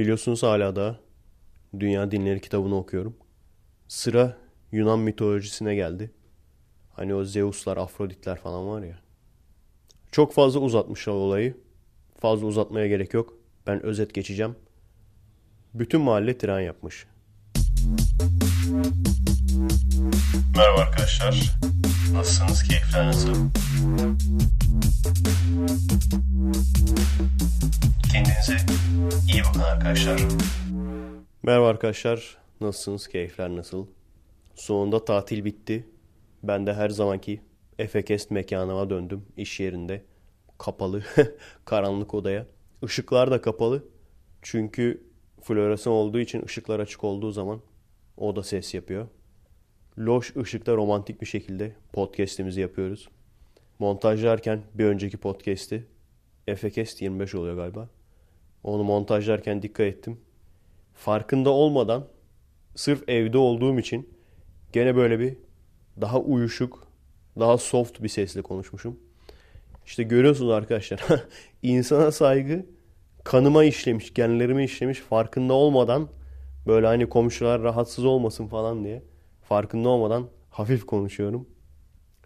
[0.00, 1.00] Biliyorsunuz hala da
[1.80, 3.16] Dünya Dinleri kitabını okuyorum.
[3.88, 4.36] Sıra
[4.72, 6.10] Yunan mitolojisine geldi.
[6.92, 8.98] Hani o Zeus'lar, Afroditler falan var ya.
[10.12, 11.56] Çok fazla uzatmışlar olayı.
[12.20, 13.34] Fazla uzatmaya gerek yok.
[13.66, 14.56] Ben özet geçeceğim.
[15.74, 17.06] Bütün mahalle tren yapmış.
[20.56, 21.56] Merhaba arkadaşlar.
[22.12, 22.62] Nasılsınız?
[22.62, 23.34] Keyifler nasıl?
[28.12, 28.56] Kendinize
[29.32, 30.20] iyi bakın arkadaşlar.
[31.42, 32.36] Merhaba arkadaşlar.
[32.60, 33.08] Nasılsınız?
[33.08, 33.86] Keyifler nasıl?
[34.54, 35.88] Sonunda tatil bitti.
[36.42, 37.40] Ben de her zamanki
[37.78, 39.26] Efekest mekanıma döndüm.
[39.36, 40.04] iş yerinde.
[40.58, 41.02] Kapalı.
[41.64, 42.46] Karanlık odaya.
[42.82, 43.84] Işıklar da kapalı.
[44.42, 45.02] Çünkü
[45.42, 47.60] floresan olduğu için ışıklar açık olduğu zaman
[48.16, 49.08] o da ses yapıyor.
[49.98, 53.08] Loş ışıkta romantik bir şekilde podcast'imizi yapıyoruz.
[53.78, 55.86] Montajlarken bir önceki podcast'i
[56.46, 57.88] Efekest 25 oluyor galiba.
[58.64, 60.20] Onu montajlarken dikkat ettim.
[60.94, 62.06] Farkında olmadan
[62.74, 64.08] sırf evde olduğum için
[64.72, 65.36] gene böyle bir
[66.00, 66.86] daha uyuşuk,
[67.38, 69.00] daha soft bir sesle konuşmuşum.
[69.86, 71.04] İşte görüyorsunuz arkadaşlar.
[71.62, 72.66] insana saygı
[73.24, 76.08] kanıma işlemiş, genlerime işlemiş farkında olmadan
[76.66, 79.02] böyle hani komşular rahatsız olmasın falan diye
[79.50, 81.48] farkında olmadan hafif konuşuyorum.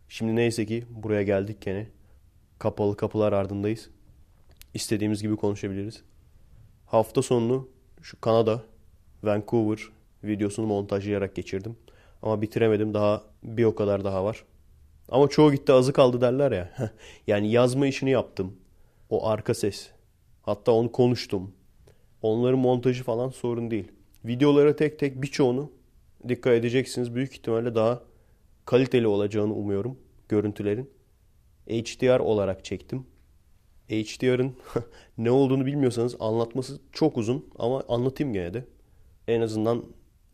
[0.08, 1.86] Şimdi neyse ki buraya geldik gene.
[2.58, 3.90] Kapalı kapılar ardındayız.
[4.74, 6.02] İstediğimiz gibi konuşabiliriz.
[6.86, 7.68] Hafta sonunu
[8.02, 8.62] şu Kanada,
[9.22, 9.78] Vancouver
[10.24, 11.76] videosunu montajlayarak geçirdim.
[12.22, 12.94] Ama bitiremedim.
[12.94, 14.44] Daha bir o kadar daha var.
[15.08, 16.72] Ama çoğu gitti azı kaldı derler ya.
[17.26, 18.56] yani yazma işini yaptım.
[19.10, 19.90] O arka ses.
[20.42, 21.54] Hatta onu konuştum.
[22.22, 23.92] Onların montajı falan sorun değil.
[24.24, 25.70] Videolara tek tek birçoğunu
[26.28, 27.14] dikkat edeceksiniz.
[27.14, 28.02] Büyük ihtimalle daha
[28.64, 30.90] kaliteli olacağını umuyorum görüntülerin.
[31.68, 33.06] HDR olarak çektim.
[33.88, 34.56] HDR'ın
[35.18, 38.64] ne olduğunu bilmiyorsanız anlatması çok uzun ama anlatayım gene de.
[39.28, 39.84] En azından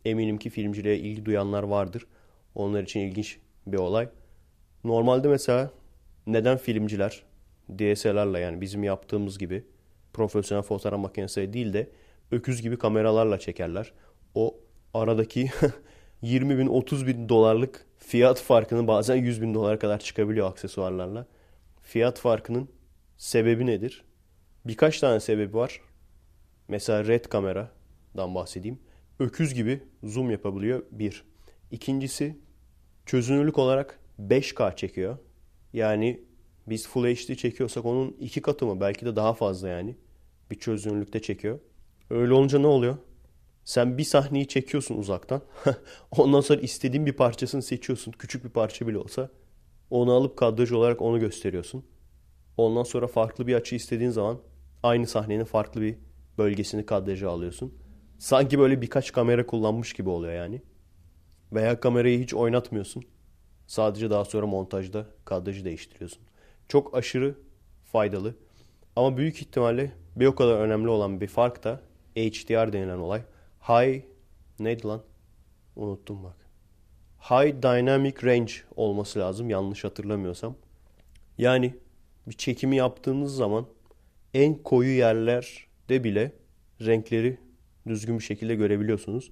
[0.05, 2.07] eminim ki filmciliğe ilgi duyanlar vardır.
[2.55, 4.09] Onlar için ilginç bir olay.
[4.83, 5.71] Normalde mesela
[6.27, 7.23] neden filmciler
[7.69, 9.63] DSLR'la yani bizim yaptığımız gibi
[10.13, 11.89] profesyonel fotoğraf makinesi değil de
[12.31, 13.93] öküz gibi kameralarla çekerler.
[14.35, 14.55] O
[14.93, 15.51] aradaki
[16.21, 21.27] 20 bin 30 bin dolarlık fiyat farkının bazen 100 bin dolara kadar çıkabiliyor aksesuarlarla.
[21.81, 22.69] Fiyat farkının
[23.17, 24.03] sebebi nedir?
[24.65, 25.81] Birkaç tane sebebi var.
[26.67, 28.79] Mesela red kameradan bahsedeyim.
[29.19, 31.23] Öküz gibi zoom yapabiliyor bir.
[31.71, 32.37] İkincisi
[33.05, 35.17] çözünürlük olarak 5K çekiyor.
[35.73, 36.23] Yani
[36.67, 39.95] biz Full HD çekiyorsak onun iki katı mı belki de daha fazla yani
[40.51, 41.59] bir çözünürlükte çekiyor.
[42.09, 42.97] Öyle olunca ne oluyor?
[43.65, 45.41] Sen bir sahneyi çekiyorsun uzaktan.
[46.17, 48.11] Ondan sonra istediğin bir parçasını seçiyorsun.
[48.11, 49.29] Küçük bir parça bile olsa.
[49.89, 51.85] Onu alıp kadraj olarak onu gösteriyorsun.
[52.57, 54.39] Ondan sonra farklı bir açı istediğin zaman
[54.83, 55.95] aynı sahnenin farklı bir
[56.37, 57.73] bölgesini kadraja alıyorsun.
[58.19, 60.61] Sanki böyle birkaç kamera kullanmış gibi oluyor yani.
[61.53, 63.03] Veya kamerayı hiç oynatmıyorsun.
[63.67, 66.21] Sadece daha sonra montajda kadrajı değiştiriyorsun.
[66.67, 67.35] Çok aşırı
[67.91, 68.35] faydalı.
[68.95, 71.81] Ama büyük ihtimalle bir o kadar önemli olan bir fark da
[72.15, 73.21] HDR denilen olay.
[73.67, 74.01] High
[74.59, 75.01] neydi lan?
[75.75, 76.35] Unuttum bak.
[77.19, 80.55] High Dynamic Range olması lazım yanlış hatırlamıyorsam.
[81.37, 81.75] Yani
[82.27, 83.65] bir çekimi yaptığınız zaman
[84.33, 86.31] en koyu yerlerde bile
[86.81, 87.37] renkleri
[87.87, 89.31] düzgün bir şekilde görebiliyorsunuz.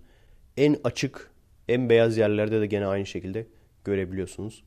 [0.58, 1.32] En açık,
[1.68, 3.48] en beyaz yerlerde de gene aynı şekilde
[3.84, 4.64] görebiliyorsunuz.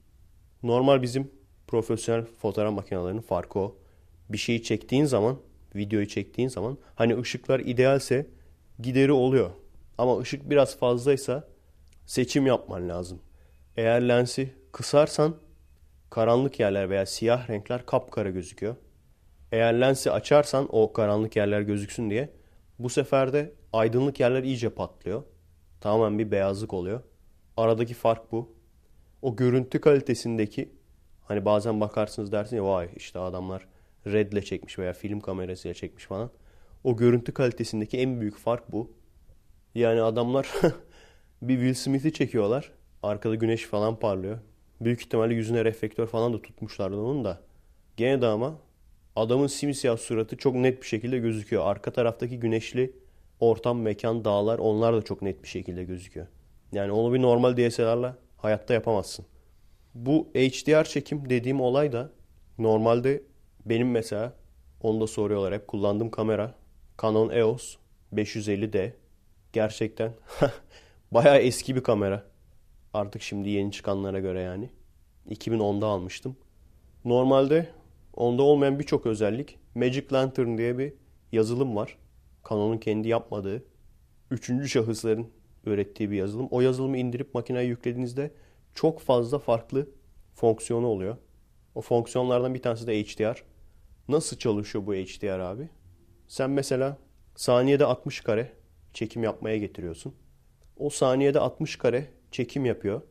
[0.62, 1.30] Normal bizim
[1.66, 3.76] profesyonel fotoğraf makinelerinin farkı o.
[4.28, 5.38] Bir şeyi çektiğin zaman,
[5.74, 8.26] videoyu çektiğin zaman hani ışıklar idealse
[8.82, 9.50] gideri oluyor.
[9.98, 11.48] Ama ışık biraz fazlaysa
[12.06, 13.20] seçim yapman lazım.
[13.76, 15.36] Eğer lensi kısarsan
[16.10, 18.76] karanlık yerler veya siyah renkler kapkara gözüküyor.
[19.52, 22.30] Eğer lensi açarsan o karanlık yerler gözüksün diye
[22.78, 25.22] bu sefer de aydınlık yerler iyice patlıyor.
[25.80, 27.00] Tamamen bir beyazlık oluyor.
[27.56, 28.56] Aradaki fark bu.
[29.22, 30.72] O görüntü kalitesindeki
[31.24, 33.66] hani bazen bakarsınız dersiniz ya vay işte adamlar
[34.06, 36.30] redle çekmiş veya film kamerasıyla çekmiş falan.
[36.84, 38.90] O görüntü kalitesindeki en büyük fark bu.
[39.74, 40.48] Yani adamlar
[41.42, 42.72] bir Will Smith'i çekiyorlar.
[43.02, 44.38] Arkada güneş falan parlıyor.
[44.80, 47.40] Büyük ihtimalle yüzüne reflektör falan da tutmuşlardı onun da.
[47.96, 48.58] Gene de ama
[49.16, 51.66] adamın simsiyah suratı çok net bir şekilde gözüküyor.
[51.66, 52.92] Arka taraftaki güneşli
[53.40, 56.26] ortam, mekan, dağlar onlar da çok net bir şekilde gözüküyor.
[56.72, 59.26] Yani onu bir normal DSLR'la hayatta yapamazsın.
[59.94, 62.10] Bu HDR çekim dediğim olay da
[62.58, 63.22] normalde
[63.66, 64.32] benim mesela
[64.82, 66.54] onu da soruyorlar hep kullandığım kamera
[67.02, 67.76] Canon EOS
[68.14, 68.92] 550D.
[69.52, 70.12] Gerçekten
[71.12, 72.24] bayağı eski bir kamera.
[72.94, 74.70] Artık şimdi yeni çıkanlara göre yani.
[75.30, 76.36] 2010'da almıştım.
[77.04, 77.68] Normalde
[78.14, 80.92] onda olmayan birçok özellik Magic Lantern diye bir
[81.32, 81.96] yazılım var.
[82.50, 83.64] Canon'un kendi yapmadığı,
[84.30, 85.26] üçüncü şahısların
[85.66, 86.48] ürettiği bir yazılım.
[86.50, 88.30] O yazılımı indirip makineye yüklediğinizde
[88.74, 89.88] çok fazla farklı
[90.34, 91.16] fonksiyonu oluyor.
[91.74, 93.44] O fonksiyonlardan bir tanesi de HDR.
[94.08, 95.68] Nasıl çalışıyor bu HDR abi?
[96.32, 96.98] Sen mesela
[97.36, 98.52] saniyede 60 kare
[98.92, 100.14] çekim yapmaya getiriyorsun.
[100.76, 103.02] O saniyede 60 kare çekim yapıyor.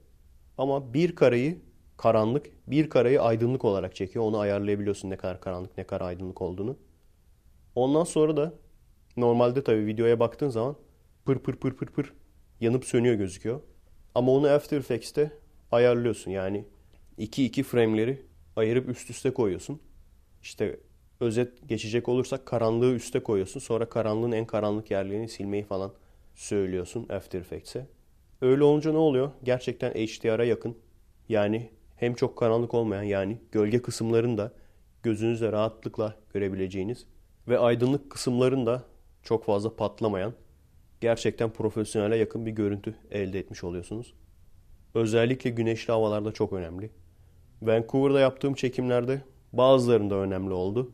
[0.57, 1.61] Ama bir kareyi
[1.97, 4.25] karanlık, bir kareyi aydınlık olarak çekiyor.
[4.25, 6.77] Onu ayarlayabiliyorsun ne kadar karanlık, ne kadar aydınlık olduğunu.
[7.75, 8.53] Ondan sonra da
[9.17, 10.75] normalde tabii videoya baktığın zaman
[11.25, 12.13] pır pır pır pır pır
[12.61, 13.61] yanıp sönüyor gözüküyor.
[14.15, 15.31] Ama onu After Effects'te
[15.71, 16.31] ayarlıyorsun.
[16.31, 16.65] Yani
[17.17, 18.25] 2-2 frame'leri
[18.55, 19.81] ayırıp üst üste koyuyorsun.
[20.41, 20.79] İşte
[21.21, 23.59] özet geçecek olursak karanlığı üste koyuyorsun.
[23.59, 25.93] Sonra karanlığın en karanlık yerlerini silmeyi falan
[26.35, 27.87] söylüyorsun After Effects'e.
[28.41, 29.31] Öyle olunca ne oluyor?
[29.43, 30.77] Gerçekten HDR'a yakın.
[31.29, 34.51] Yani hem çok karanlık olmayan yani gölge kısımlarını da
[35.03, 37.05] gözünüzle rahatlıkla görebileceğiniz
[37.47, 38.83] ve aydınlık kısımların da
[39.23, 40.33] çok fazla patlamayan
[41.01, 44.13] gerçekten profesyonele yakın bir görüntü elde etmiş oluyorsunuz.
[44.93, 46.89] Özellikle güneşli havalarda çok önemli.
[47.61, 49.21] Vancouver'da yaptığım çekimlerde
[49.53, 50.91] bazılarında önemli oldu.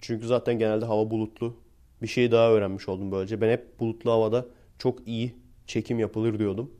[0.00, 1.56] Çünkü zaten genelde hava bulutlu.
[2.02, 3.40] Bir şey daha öğrenmiş oldum böylece.
[3.40, 4.46] Ben hep bulutlu havada
[4.78, 5.34] çok iyi
[5.66, 6.70] çekim yapılır diyordum.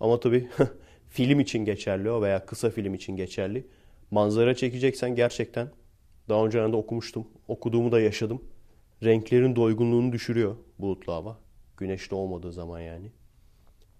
[0.00, 0.48] Ama tabii
[1.08, 3.66] film için geçerli o veya kısa film için geçerli.
[4.10, 5.68] Manzara çekeceksen gerçekten
[6.28, 7.28] daha önce de okumuştum.
[7.48, 8.42] Okuduğumu da yaşadım.
[9.04, 11.38] Renklerin doygunluğunu düşürüyor bulutlu hava.
[11.76, 13.12] Güneşli olmadığı zaman yani.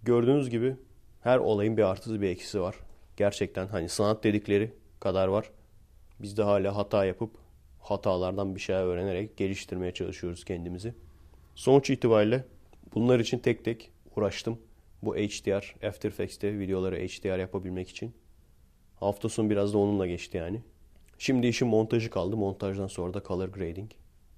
[0.03, 0.77] Gördüğünüz gibi
[1.21, 2.77] her olayın bir artısı bir eksisi var.
[3.17, 4.71] Gerçekten hani sanat dedikleri
[5.01, 5.51] kadar var.
[6.21, 7.42] Biz de hala hata yapıp
[7.83, 10.95] hatalardan bir şeyler öğrenerek geliştirmeye çalışıyoruz kendimizi.
[11.55, 12.45] Sonuç itibariyle
[12.95, 14.59] bunlar için tek tek uğraştım.
[15.03, 18.15] Bu HDR, After Effects'te videoları HDR yapabilmek için.
[18.95, 20.63] Hafta sonu biraz da onunla geçti yani.
[21.19, 22.37] Şimdi işin montajı kaldı.
[22.37, 23.91] Montajdan sonra da color grading.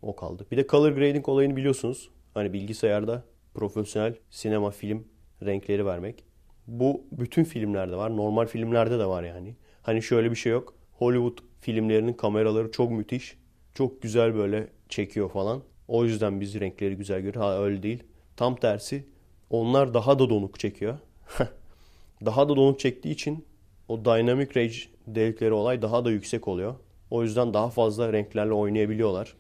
[0.02, 0.46] O kaldı.
[0.50, 2.10] Bir de color grading olayını biliyorsunuz.
[2.34, 3.24] Hani bilgisayarda
[3.54, 5.08] profesyonel sinema, film
[5.42, 6.24] renkleri vermek.
[6.66, 8.16] Bu bütün filmlerde var.
[8.16, 9.56] Normal filmlerde de var yani.
[9.82, 10.74] Hani şöyle bir şey yok.
[10.92, 13.36] Hollywood filmlerinin kameraları çok müthiş.
[13.74, 15.62] Çok güzel böyle çekiyor falan.
[15.88, 17.40] O yüzden biz renkleri güzel görüyoruz.
[17.40, 18.02] Ha öyle değil.
[18.36, 19.04] Tam tersi
[19.50, 20.98] onlar daha da donuk çekiyor.
[22.24, 23.44] daha da donuk çektiği için
[23.88, 24.76] o dynamic range
[25.06, 26.74] dedikleri olay daha da yüksek oluyor.
[27.10, 29.36] O yüzden daha fazla renklerle oynayabiliyorlar.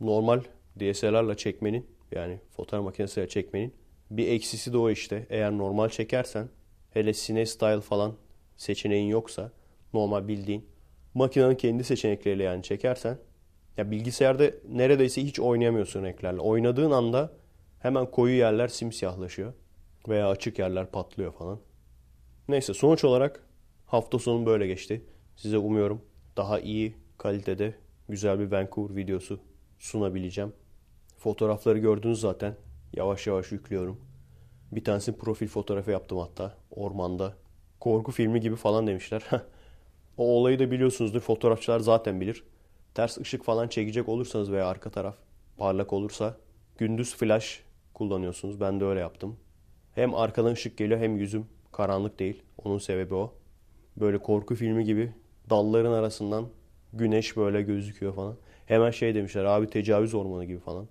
[0.00, 0.40] Normal
[0.80, 3.74] DSLR'la çekmenin yani fotoğraf makinesiyle çekmenin
[4.10, 5.26] bir eksisi de o işte.
[5.30, 6.48] Eğer normal çekersen
[6.90, 8.14] hele Cine Style falan
[8.56, 9.52] seçeneğin yoksa
[9.92, 10.73] normal bildiğin
[11.14, 13.18] makinenin kendi seçenekleriyle yani çekersen
[13.76, 16.40] ya bilgisayarda neredeyse hiç oynayamıyorsun renklerle.
[16.40, 17.32] Oynadığın anda
[17.78, 19.52] hemen koyu yerler simsiyahlaşıyor
[20.08, 21.60] veya açık yerler patlıyor falan.
[22.48, 23.46] Neyse sonuç olarak
[23.86, 25.04] hafta sonu böyle geçti.
[25.36, 26.02] Size umuyorum
[26.36, 27.74] daha iyi kalitede
[28.08, 29.40] güzel bir Vancouver videosu
[29.78, 30.52] sunabileceğim.
[31.16, 32.54] Fotoğrafları gördünüz zaten.
[32.92, 34.00] Yavaş yavaş yüklüyorum.
[34.72, 36.54] Bir tanesini profil fotoğrafı yaptım hatta.
[36.70, 37.34] Ormanda.
[37.80, 39.22] Korku filmi gibi falan demişler.
[40.16, 41.20] o olayı da biliyorsunuzdur.
[41.20, 42.44] Fotoğrafçılar zaten bilir.
[42.94, 45.16] Ters ışık falan çekecek olursanız veya arka taraf
[45.56, 46.36] parlak olursa
[46.78, 47.62] gündüz flash
[47.94, 48.60] kullanıyorsunuz.
[48.60, 49.36] Ben de öyle yaptım.
[49.94, 52.42] Hem arkadan ışık geliyor hem yüzüm karanlık değil.
[52.64, 53.34] Onun sebebi o.
[53.96, 55.12] Böyle korku filmi gibi
[55.50, 56.48] dalların arasından
[56.92, 58.36] güneş böyle gözüküyor falan.
[58.66, 60.88] Hemen şey demişler abi tecavüz ormanı gibi falan.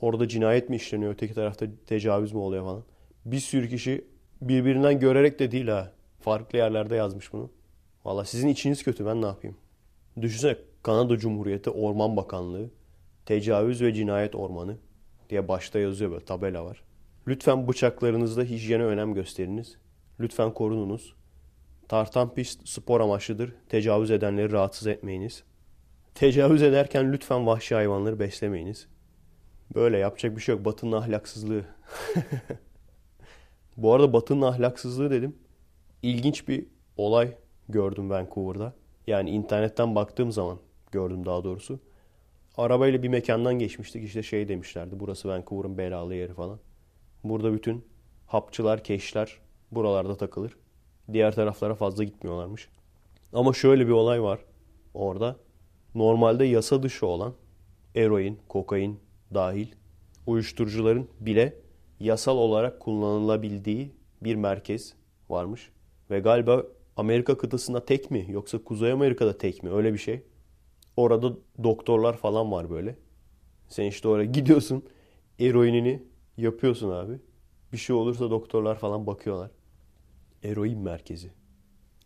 [0.00, 2.84] Orada cinayet mi işleniyor öteki tarafta tecavüz mü oluyor falan.
[3.24, 4.04] Bir sürü kişi
[4.42, 5.92] birbirinden görerek de değil ha.
[6.20, 7.50] Farklı yerlerde yazmış bunu.
[8.06, 9.56] Valla sizin içiniz kötü ben ne yapayım.
[10.20, 12.70] Düşünsene Kanada Cumhuriyeti Orman Bakanlığı
[13.24, 14.76] Tecavüz ve Cinayet Ormanı
[15.30, 16.82] diye başta yazıyor böyle tabela var.
[17.28, 19.76] Lütfen bıçaklarınızda hijyene önem gösteriniz.
[20.20, 21.14] Lütfen korununuz.
[21.88, 23.54] Tartan pist spor amaçlıdır.
[23.68, 25.44] Tecavüz edenleri rahatsız etmeyiniz.
[26.14, 28.88] Tecavüz ederken lütfen vahşi hayvanları beslemeyiniz.
[29.74, 30.64] Böyle yapacak bir şey yok.
[30.64, 31.64] Batı'nın ahlaksızlığı.
[33.76, 35.36] Bu arada Batı'nın ahlaksızlığı dedim.
[36.02, 37.36] İlginç bir olay
[37.68, 38.74] gördüm Vancouver'da.
[39.06, 40.58] Yani internetten baktığım zaman
[40.92, 41.80] gördüm daha doğrusu.
[42.56, 44.04] Arabayla bir mekandan geçmiştik.
[44.04, 45.00] İşte şey demişlerdi.
[45.00, 46.58] Burası Vancouver'ın belalı yeri falan.
[47.24, 47.84] Burada bütün
[48.26, 49.38] hapçılar, keşler
[49.70, 50.56] buralarda takılır.
[51.12, 52.68] Diğer taraflara fazla gitmiyorlarmış.
[53.32, 54.40] Ama şöyle bir olay var
[54.94, 55.36] orada.
[55.94, 57.34] Normalde yasa dışı olan
[57.94, 59.00] eroin, kokain
[59.34, 59.66] dahil
[60.26, 61.54] uyuşturucuların bile
[62.00, 63.90] yasal olarak kullanılabildiği
[64.22, 64.94] bir merkez
[65.28, 65.70] varmış.
[66.10, 66.62] Ve galiba
[66.96, 70.22] Amerika kıtasında tek mi yoksa Kuzey Amerika'da tek mi öyle bir şey.
[70.96, 72.96] Orada doktorlar falan var böyle.
[73.68, 74.84] Sen işte oraya gidiyorsun
[75.38, 76.02] eroinini
[76.36, 77.20] yapıyorsun abi.
[77.72, 79.50] Bir şey olursa doktorlar falan bakıyorlar.
[80.42, 81.30] Eroin merkezi.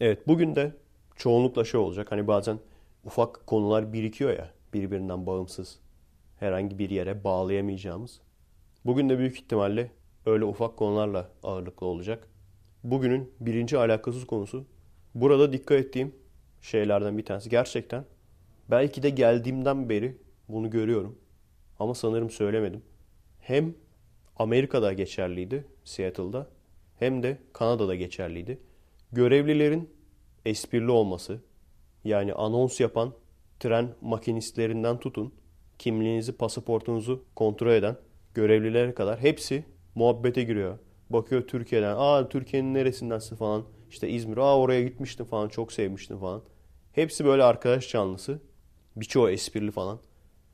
[0.00, 0.76] Evet bugün de
[1.16, 2.12] çoğunlukla şey olacak.
[2.12, 2.58] Hani bazen
[3.04, 5.78] ufak konular birikiyor ya birbirinden bağımsız.
[6.36, 8.20] Herhangi bir yere bağlayamayacağımız.
[8.84, 9.90] Bugün de büyük ihtimalle
[10.26, 12.28] öyle ufak konularla ağırlıklı olacak.
[12.84, 14.66] Bugünün birinci alakasız konusu
[15.14, 16.14] burada dikkat ettiğim
[16.60, 17.50] şeylerden bir tanesi.
[17.50, 18.04] Gerçekten
[18.70, 20.16] belki de geldiğimden beri
[20.48, 21.18] bunu görüyorum.
[21.78, 22.82] Ama sanırım söylemedim.
[23.40, 23.74] Hem
[24.36, 26.46] Amerika'da geçerliydi Seattle'da
[26.98, 28.58] hem de Kanada'da geçerliydi.
[29.12, 29.90] Görevlilerin
[30.44, 31.40] esprili olması
[32.04, 33.12] yani anons yapan
[33.60, 35.34] tren makinistlerinden tutun
[35.78, 37.96] kimliğinizi, pasaportunuzu kontrol eden
[38.34, 39.64] görevlilere kadar hepsi
[39.94, 40.78] muhabbete giriyor.
[41.10, 41.94] Bakıyor Türkiye'den.
[41.98, 43.64] Aa Türkiye'nin neresindensin falan.
[43.90, 44.36] İşte İzmir.
[44.36, 45.48] Aa oraya gitmiştim falan.
[45.48, 46.42] Çok sevmiştim falan.
[46.92, 48.40] Hepsi böyle arkadaş canlısı.
[48.96, 50.00] Birçoğu esprili falan.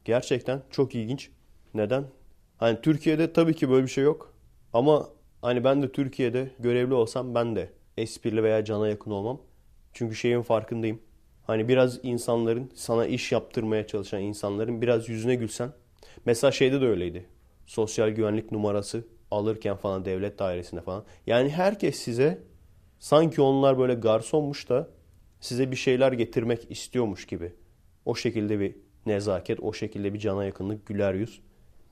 [0.04, 1.30] Gerçekten çok ilginç.
[1.74, 2.04] Neden?
[2.58, 4.34] Hani Türkiye'de tabii ki böyle bir şey yok.
[4.72, 5.08] Ama
[5.42, 9.40] hani ben de Türkiye'de görevli olsam ben de esprili veya cana yakın olmam.
[9.92, 11.00] Çünkü şeyin farkındayım.
[11.46, 15.72] Hani biraz insanların sana iş yaptırmaya çalışan insanların biraz yüzüne gülsen.
[16.26, 17.26] Mesela şeyde de öyleydi.
[17.66, 21.04] Sosyal güvenlik numarası alırken falan devlet dairesinde falan.
[21.26, 22.38] Yani herkes size
[22.98, 24.88] sanki onlar böyle garsonmuş da
[25.40, 27.52] size bir şeyler getirmek istiyormuş gibi.
[28.04, 28.76] O şekilde bir
[29.06, 31.40] nezaket, o şekilde bir cana yakınlık, güler yüz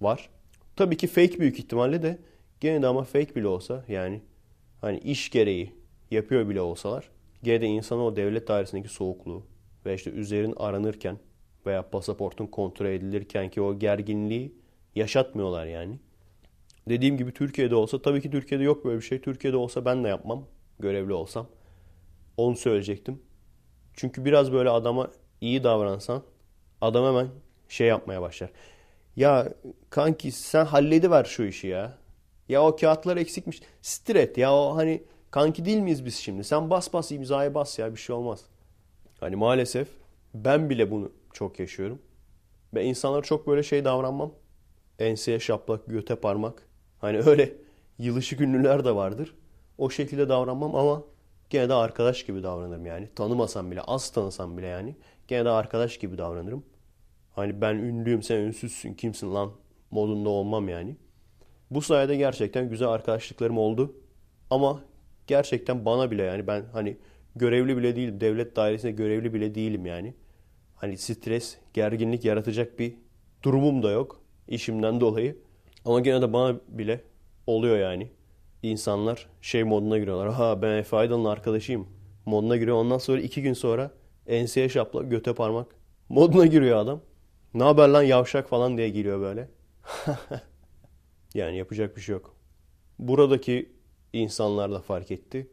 [0.01, 0.31] var.
[0.77, 2.19] Tabii ki fake büyük ihtimalle de
[2.61, 4.23] gene de ama fake bile olsa yani
[4.81, 5.73] hani iş gereği
[6.11, 7.11] yapıyor bile olsalar
[7.43, 9.47] gene de insana o devlet dairesindeki soğukluğu
[9.87, 11.19] ve işte üzerin aranırken
[11.67, 14.55] veya pasaportun kontrol edilirken ki o gerginliği
[14.95, 15.99] yaşatmıyorlar yani.
[16.89, 19.21] Dediğim gibi Türkiye'de olsa tabii ki Türkiye'de yok böyle bir şey.
[19.21, 20.47] Türkiye'de olsa ben de yapmam
[20.85, 21.47] görevli olsam.
[22.37, 23.23] Onu söyleyecektim.
[23.95, 25.11] Çünkü biraz böyle adama
[25.41, 26.23] iyi davransan
[26.81, 27.29] adam hemen
[27.69, 28.51] şey yapmaya başlar.
[29.17, 29.49] Ya
[29.91, 31.99] kanki sen hallediver şu işi ya.
[32.49, 33.63] Ya o kağıtlar eksikmiş.
[33.83, 36.45] Stret ya o hani kanki değil miyiz biz şimdi?
[36.45, 38.41] Sen bas bas imzayı bas ya bir şey olmaz.
[39.21, 39.89] Hani maalesef
[40.35, 41.99] ben bile bunu çok yaşıyorum.
[42.75, 44.33] Ve insanlara çok böyle şey davranmam.
[44.99, 46.63] Enseye şaplak, göte parmak.
[47.01, 47.53] Hani öyle
[47.99, 49.35] yılışık ünlüler de vardır.
[49.79, 51.03] O şekilde davranmam ama
[51.51, 53.09] gene de arkadaş gibi davranırım yani.
[53.17, 54.97] Tanımasam bile, az tanısam bile yani.
[55.29, 56.65] Gene de arkadaş gibi davranırım.
[57.33, 59.53] Hani ben ünlüyüm sen ünsüzsün kimsin lan
[59.91, 60.97] modunda olmam yani.
[61.71, 63.97] Bu sayede gerçekten güzel arkadaşlıklarım oldu.
[64.51, 64.81] Ama
[65.27, 66.97] gerçekten bana bile yani ben hani
[67.37, 68.21] görevli bile değilim.
[68.21, 70.15] Devlet dairesinde görevli bile değilim yani.
[70.77, 72.95] Hani stres, gerginlik yaratacak bir
[73.43, 75.37] durumum da yok işimden dolayı.
[75.85, 77.01] Ama gene de bana bile
[77.47, 78.11] oluyor yani.
[78.65, 80.33] İnsanlar şey moduna giriyorlar.
[80.33, 81.89] Ha ben Efe Aydın'ın arkadaşıyım
[82.27, 82.77] moduna giriyor.
[82.77, 83.91] Ondan sonra iki gün sonra
[84.27, 85.67] enseye şapla göte parmak
[86.09, 87.01] moduna giriyor adam.
[87.55, 89.49] Ne haber lan yavşak falan diye giriyor böyle.
[91.35, 92.37] yani yapacak bir şey yok.
[92.99, 93.73] Buradaki
[94.13, 95.51] insanlar da fark etti.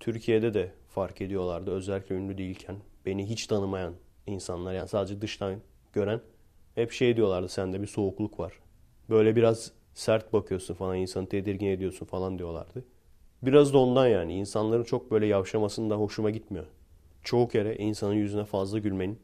[0.00, 1.70] Türkiye'de de fark ediyorlardı.
[1.70, 2.76] Özellikle ünlü değilken.
[3.06, 3.94] Beni hiç tanımayan
[4.26, 5.60] insanlar yani sadece dıştan
[5.92, 6.20] gören
[6.74, 8.52] hep şey diyorlardı sende bir soğukluk var.
[9.10, 12.84] Böyle biraz sert bakıyorsun falan insanı tedirgin ediyorsun falan diyorlardı.
[13.42, 16.66] Biraz da ondan yani insanların çok böyle yavşamasını da hoşuma gitmiyor.
[17.22, 19.18] Çoğu kere insanın yüzüne fazla gülmenin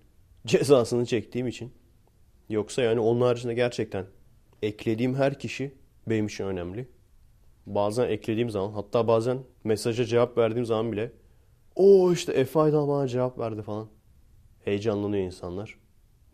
[0.46, 1.72] cezasını çektiğim için.
[2.48, 4.06] Yoksa yani onun haricinde gerçekten
[4.62, 5.74] eklediğim her kişi
[6.06, 6.88] benim için önemli.
[7.66, 11.12] Bazen eklediğim zaman hatta bazen mesaja cevap verdiğim zaman bile
[11.74, 13.88] o işte Efe bana cevap verdi falan.
[14.64, 15.78] Heyecanlanıyor insanlar.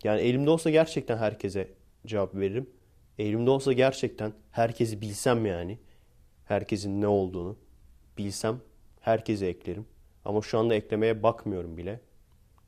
[0.05, 1.69] Yani elimde olsa gerçekten herkese
[2.07, 2.71] cevap veririm.
[3.18, 5.78] Elimde olsa gerçekten herkesi bilsem yani.
[6.44, 7.56] Herkesin ne olduğunu
[8.18, 8.61] bilsem
[9.00, 9.87] herkese eklerim.
[10.25, 12.00] Ama şu anda eklemeye bakmıyorum bile.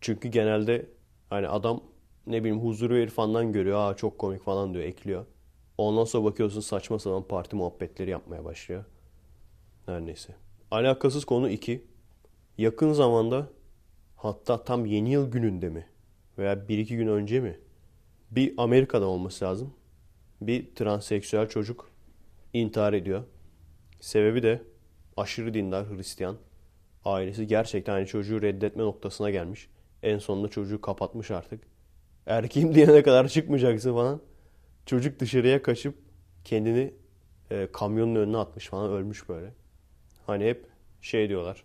[0.00, 0.86] Çünkü genelde
[1.30, 1.82] hani adam
[2.26, 3.78] ne bileyim huzuru irfandan görüyor.
[3.78, 5.26] Aa çok komik falan diyor ekliyor.
[5.78, 8.84] Ondan sonra bakıyorsun saçma sapan parti muhabbetleri yapmaya başlıyor.
[9.86, 10.34] Her neyse.
[10.70, 11.84] Alakasız konu 2.
[12.58, 13.48] Yakın zamanda
[14.16, 15.86] hatta tam yeni yıl gününde mi
[16.38, 17.58] veya 1-2 gün önce mi
[18.30, 19.74] bir Amerika'da olması lazım.
[20.40, 21.90] Bir transseksüel çocuk
[22.52, 23.25] intihar ediyor.
[24.00, 24.62] Sebebi de
[25.16, 26.37] aşırı dindar Hristiyan.
[27.05, 29.69] Ailesi gerçekten hani çocuğu reddetme noktasına gelmiş.
[30.02, 31.62] En sonunda çocuğu kapatmış artık.
[32.26, 34.21] Erkeğim diyene kadar çıkmayacaksın falan.
[34.87, 35.95] Çocuk dışarıya kaçıp
[36.45, 36.95] kendini
[37.50, 39.52] e, kamyonun önüne atmış falan ölmüş böyle.
[40.26, 40.66] Hani hep
[41.00, 41.64] şey diyorlar.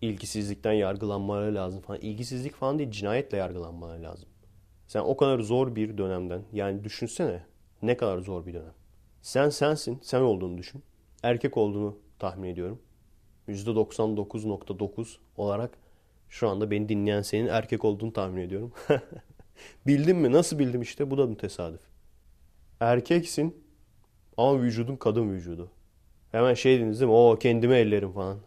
[0.00, 2.00] İlgisizlikten yargılanmaları lazım falan.
[2.00, 4.28] İlgisizlik falan değil cinayetle yargılanmaları lazım.
[4.86, 7.42] Sen o kadar zor bir dönemden yani düşünsene
[7.86, 8.74] ne kadar zor bir dönem.
[9.22, 10.82] Sen sensin, sen olduğunu düşün.
[11.22, 12.82] Erkek olduğunu tahmin ediyorum.
[13.48, 15.78] %99.9 olarak
[16.28, 18.72] şu anda beni dinleyen senin erkek olduğunu tahmin ediyorum.
[19.86, 20.32] Bildim mi?
[20.32, 21.10] Nasıl bildim işte?
[21.10, 21.80] Bu da mı tesadüf?
[22.80, 23.64] Erkeksin
[24.36, 25.70] ama vücudun kadın vücudu.
[26.32, 27.16] Hemen şey dediniz değil mi?
[27.16, 28.38] O kendime ellerim falan.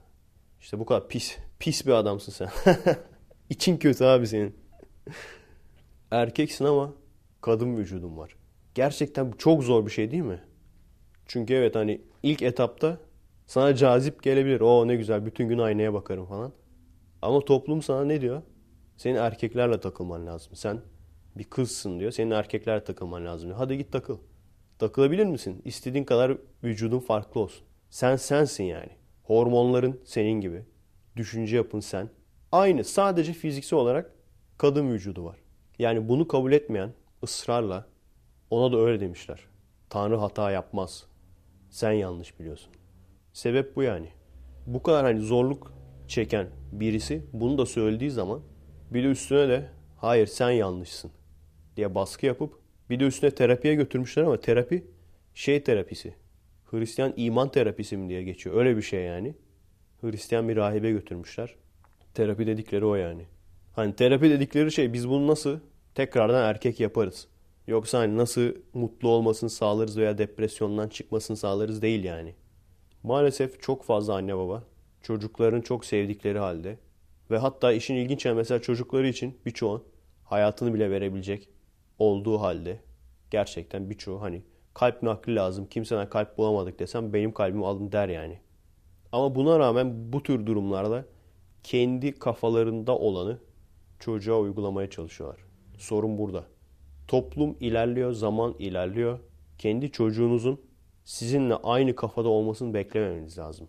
[0.62, 2.50] İşte bu kadar pis, pis bir adamsın sen.
[3.50, 4.56] İçin kötü abi senin.
[6.12, 6.94] Erkeksin ama
[7.42, 8.37] kadın vücudun var.
[8.78, 10.40] Gerçekten çok zor bir şey değil mi?
[11.26, 12.98] Çünkü evet hani ilk etapta
[13.48, 14.62] sana cazip gelebilir.
[14.62, 16.54] O ne güzel bütün gün aynaya bakarım falan.
[17.22, 18.42] Ama toplum sana ne diyor?
[18.98, 20.56] Senin erkeklerle takılman lazım.
[20.56, 20.82] Sen
[21.38, 22.12] bir kızsın diyor.
[22.12, 23.58] Senin erkeklerle takılman lazım diyor.
[23.58, 24.18] Hadi git takıl.
[24.80, 25.62] Takılabilir misin?
[25.66, 27.66] İstediğin kadar vücudun farklı olsun.
[27.90, 28.92] Sen sensin yani.
[29.24, 30.66] Hormonların senin gibi.
[31.16, 32.10] Düşünce yapın sen.
[32.52, 34.12] Aynı sadece fiziksel olarak
[34.58, 35.38] kadın vücudu var.
[35.80, 36.94] Yani bunu kabul etmeyen
[37.24, 37.97] ısrarla
[38.50, 39.40] ona da öyle demişler.
[39.90, 41.06] Tanrı hata yapmaz.
[41.70, 42.74] Sen yanlış biliyorsun.
[43.34, 44.10] Sebep bu yani.
[44.66, 45.74] Bu kadar hani zorluk
[46.08, 48.42] çeken birisi bunu da söylediği zaman
[48.92, 51.12] bir de üstüne de hayır sen yanlışsın
[51.76, 54.88] diye baskı yapıp bir de üstüne terapiye götürmüşler ama terapi
[55.34, 56.16] şey terapisi.
[56.66, 58.56] Hristiyan iman terapisi mi diye geçiyor.
[58.56, 59.36] Öyle bir şey yani.
[60.02, 61.56] Hristiyan bir rahibe götürmüşler.
[62.14, 63.26] Terapi dedikleri o yani.
[63.76, 65.60] Hani terapi dedikleri şey biz bunu nasıl
[65.96, 67.28] tekrardan erkek yaparız.
[67.68, 72.36] Yoksa hani nasıl mutlu olmasını sağlarız veya depresyondan çıkmasını sağlarız değil yani.
[73.04, 74.64] Maalesef çok fazla anne baba
[75.02, 76.80] çocukların çok sevdikleri halde
[77.32, 79.86] ve hatta işin ilginç yani mesela çocukları için birçoğu
[80.24, 81.50] hayatını bile verebilecek
[82.00, 82.80] olduğu halde
[83.32, 84.44] gerçekten birçoğu hani
[84.74, 88.40] kalp nakli lazım kimseden kalp bulamadık desem benim kalbimi alın der yani.
[89.12, 91.06] Ama buna rağmen bu tür durumlarda
[91.64, 93.40] kendi kafalarında olanı
[94.00, 95.40] çocuğa uygulamaya çalışıyorlar.
[95.78, 96.57] Sorun burada.
[97.08, 99.20] Toplum ilerliyor, zaman ilerliyor.
[99.58, 100.62] Kendi çocuğunuzun
[101.06, 103.68] sizinle aynı kafada olmasını beklememeniz lazım.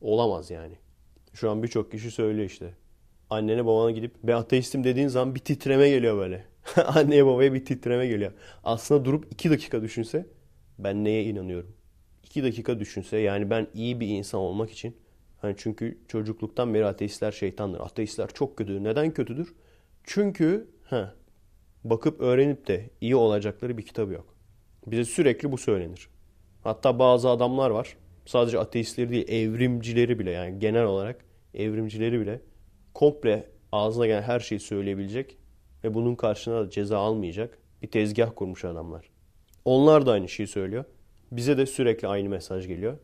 [0.00, 0.74] Olamaz yani.
[1.34, 2.74] Şu an birçok kişi söylüyor işte.
[3.30, 6.44] Annene babana gidip ben ateistim dediğin zaman bir titreme geliyor böyle.
[6.86, 8.32] Anneye babaya bir titreme geliyor.
[8.64, 10.26] Aslında durup iki dakika düşünse
[10.78, 11.76] ben neye inanıyorum?
[12.24, 14.96] İki dakika düşünse yani ben iyi bir insan olmak için
[15.40, 17.80] hani çünkü çocukluktan beri ateistler şeytandır.
[17.80, 18.84] Ateistler çok kötüdür.
[18.84, 19.54] Neden kötüdür?
[20.04, 21.06] Çünkü he,
[21.84, 24.34] bakıp öğrenip de iyi olacakları bir kitabı yok.
[24.86, 26.08] Bize sürekli bu söylenir.
[26.62, 27.96] Hatta bazı adamlar var.
[28.26, 32.40] Sadece ateistleri değil, evrimcileri bile yani genel olarak evrimcileri bile
[32.94, 35.36] komple ağzına gelen her şeyi söyleyebilecek
[35.84, 39.10] ve bunun karşına da ceza almayacak bir tezgah kurmuş adamlar.
[39.64, 40.84] Onlar da aynı şeyi söylüyor.
[41.32, 42.98] Bize de sürekli aynı mesaj geliyor.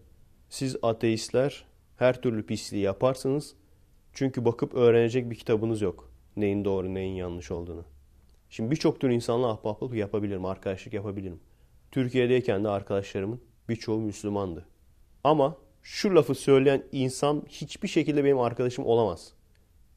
[0.48, 1.64] Siz ateistler
[1.96, 3.54] her türlü pisliği yaparsınız.
[4.12, 6.12] Çünkü bakıp öğrenecek bir kitabınız yok.
[6.36, 7.84] Neyin doğru, neyin yanlış olduğunu.
[8.50, 11.40] Şimdi birçok tür insanla ahbaplık yapabilirim, arkadaşlık yapabilirim.
[11.90, 14.66] Türkiye'deyken de arkadaşlarımın birçoğu Müslümandı.
[15.24, 19.32] Ama şu lafı söyleyen insan hiçbir şekilde benim arkadaşım olamaz.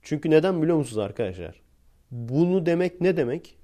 [0.01, 1.61] Çünkü neden biliyor musunuz arkadaşlar?
[2.11, 3.57] Bunu demek ne demek?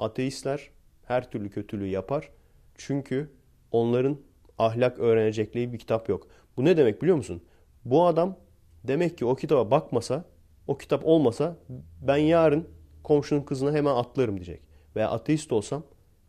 [0.00, 0.70] Ateistler
[1.04, 2.30] her türlü kötülüğü yapar.
[2.74, 3.30] Çünkü
[3.70, 4.18] onların
[4.58, 6.28] ahlak öğrenecekleri bir kitap yok.
[6.56, 7.42] Bu ne demek biliyor musun?
[7.84, 8.36] Bu adam
[8.84, 10.24] demek ki o kitaba bakmasa,
[10.66, 11.56] o kitap olmasa
[12.02, 12.68] ben yarın
[13.06, 14.60] komşunun kızına hemen atlarım diyecek.
[14.96, 15.82] Veya ateist olsam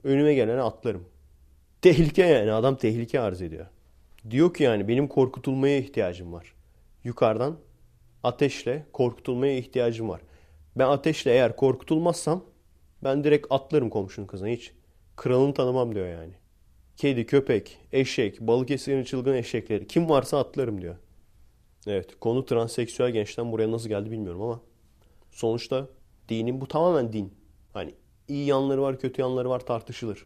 [0.03, 1.03] önüme gelene atlarım.
[1.81, 3.65] Tehlike yani adam tehlike arz ediyor.
[4.29, 6.53] Diyor ki yani benim korkutulmaya ihtiyacım var.
[7.03, 7.57] Yukarıdan
[8.23, 10.21] ateşle korkutulmaya ihtiyacım var.
[10.75, 12.43] Ben ateşle eğer korkutulmazsam
[13.03, 14.71] ben direkt atlarım komşunun kızına hiç.
[15.15, 16.33] Kralını tanımam diyor yani.
[16.97, 20.95] Kedi, köpek, eşek, Balıkesir'in çılgın eşekleri kim varsa atlarım diyor.
[21.87, 24.61] Evet konu transseksüel gençten buraya nasıl geldi bilmiyorum ama
[25.31, 25.87] sonuçta
[26.29, 27.33] dinin bu tamamen din.
[27.73, 27.95] Hani
[28.27, 30.25] iyi yanları var kötü yanları var tartışılır.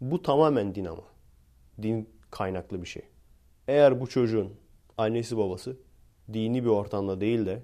[0.00, 1.04] Bu tamamen din ama.
[1.82, 3.02] Din kaynaklı bir şey.
[3.68, 4.52] Eğer bu çocuğun
[4.98, 5.76] annesi babası
[6.32, 7.62] dini bir ortamda değil de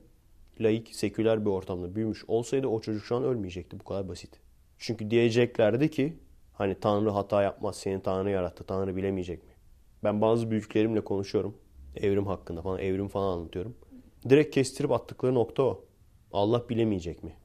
[0.60, 3.80] laik, seküler bir ortamda büyümüş olsaydı o çocuk şu an ölmeyecekti.
[3.80, 4.40] Bu kadar basit.
[4.78, 6.18] Çünkü diyeceklerdi ki
[6.52, 9.52] hani Tanrı hata yapmaz, seni Tanrı yarattı, Tanrı bilemeyecek mi?
[10.04, 11.56] Ben bazı büyüklerimle konuşuyorum.
[11.96, 13.76] Evrim hakkında falan, evrim falan anlatıyorum.
[14.28, 15.84] Direkt kestirip attıkları nokta o.
[16.32, 17.36] Allah bilemeyecek mi?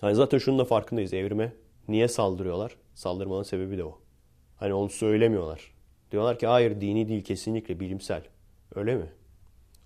[0.00, 1.52] Hani zaten şunun da farkındayız evrime.
[1.88, 2.76] Niye saldırıyorlar?
[2.94, 3.98] Saldırmanın sebebi de o.
[4.56, 5.74] Hani onu söylemiyorlar.
[6.12, 8.22] Diyorlar ki hayır dini değil kesinlikle bilimsel.
[8.74, 9.12] Öyle mi?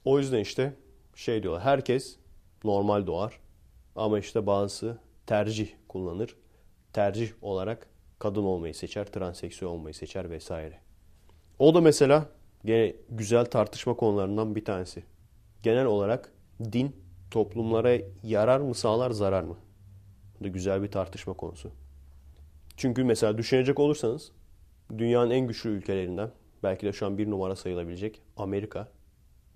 [0.04, 0.72] O yüzden işte
[1.14, 1.62] şey diyorlar.
[1.62, 2.16] Herkes
[2.64, 3.40] normal doğar.
[3.96, 6.36] Ama işte bazısı tercih kullanır.
[6.92, 7.86] Tercih olarak
[8.18, 10.78] kadın olmayı seçer, transseksüel olmayı seçer vesaire.
[11.58, 12.26] O da mesela
[12.64, 15.04] gene güzel tartışma konularından bir tanesi.
[15.62, 16.32] Genel olarak
[16.72, 16.96] din
[17.30, 19.56] toplumlara yarar mı sağlar zarar mı?
[20.44, 21.70] Da güzel bir tartışma konusu.
[22.76, 24.32] Çünkü mesela düşünecek olursanız
[24.98, 26.30] dünyanın en güçlü ülkelerinden
[26.62, 28.88] belki de şu an bir numara sayılabilecek Amerika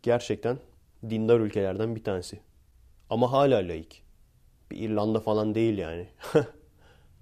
[0.03, 0.59] gerçekten
[1.11, 2.41] dindar ülkelerden bir tanesi.
[3.11, 4.03] Ama hala laik.
[4.71, 6.09] Bir İrlanda falan değil yani.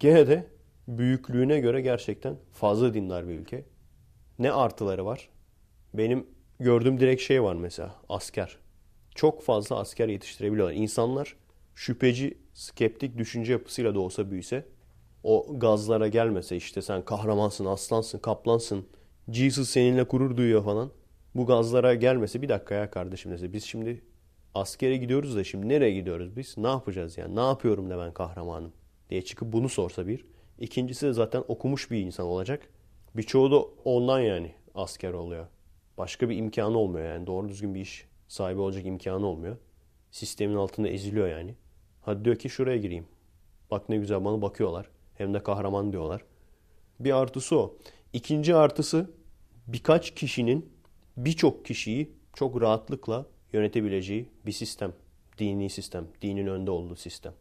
[0.00, 0.46] Gene de
[0.88, 3.64] büyüklüğüne göre gerçekten fazla dindar bir ülke.
[4.38, 5.28] Ne artıları var?
[5.94, 6.26] Benim
[6.60, 8.58] gördüğüm direkt şey var mesela asker.
[9.14, 10.74] Çok fazla asker yetiştirebiliyorlar.
[10.74, 11.36] İnsanlar
[11.76, 14.66] şüpheci, skeptik düşünce yapısıyla da olsa büyüse
[15.22, 18.86] o gazlara gelmese işte sen kahramansın, aslansın, kaplansın
[19.30, 20.90] Jesus seninle gurur duyuyor falan.
[21.34, 23.52] Bu gazlara gelmesi bir dakika ya kardeşim dese.
[23.52, 24.04] Biz şimdi
[24.54, 26.58] askere gidiyoruz da şimdi nereye gidiyoruz biz?
[26.58, 27.36] Ne yapacağız yani?
[27.36, 28.72] Ne yapıyorum da ben kahramanım?
[29.10, 30.24] Diye çıkıp bunu sorsa bir.
[30.58, 32.68] İkincisi de zaten okumuş bir insan olacak.
[33.16, 35.46] Birçoğu da ondan yani asker oluyor.
[35.98, 37.26] Başka bir imkanı olmuyor yani.
[37.26, 39.56] Doğru düzgün bir iş sahibi olacak imkanı olmuyor.
[40.10, 41.54] Sistemin altında eziliyor yani.
[42.06, 43.06] Hadi diyor ki şuraya gireyim.
[43.70, 44.88] Bak ne güzel bana bakıyorlar.
[45.14, 46.24] Hem de kahraman diyorlar.
[47.00, 47.76] Bir artısı o.
[48.12, 49.10] İkinci artısı
[49.66, 50.72] birkaç kişinin
[51.16, 54.92] birçok kişiyi çok rahatlıkla yönetebileceği bir sistem.
[55.38, 56.06] Dini sistem.
[56.22, 57.32] Dinin önde olduğu sistem.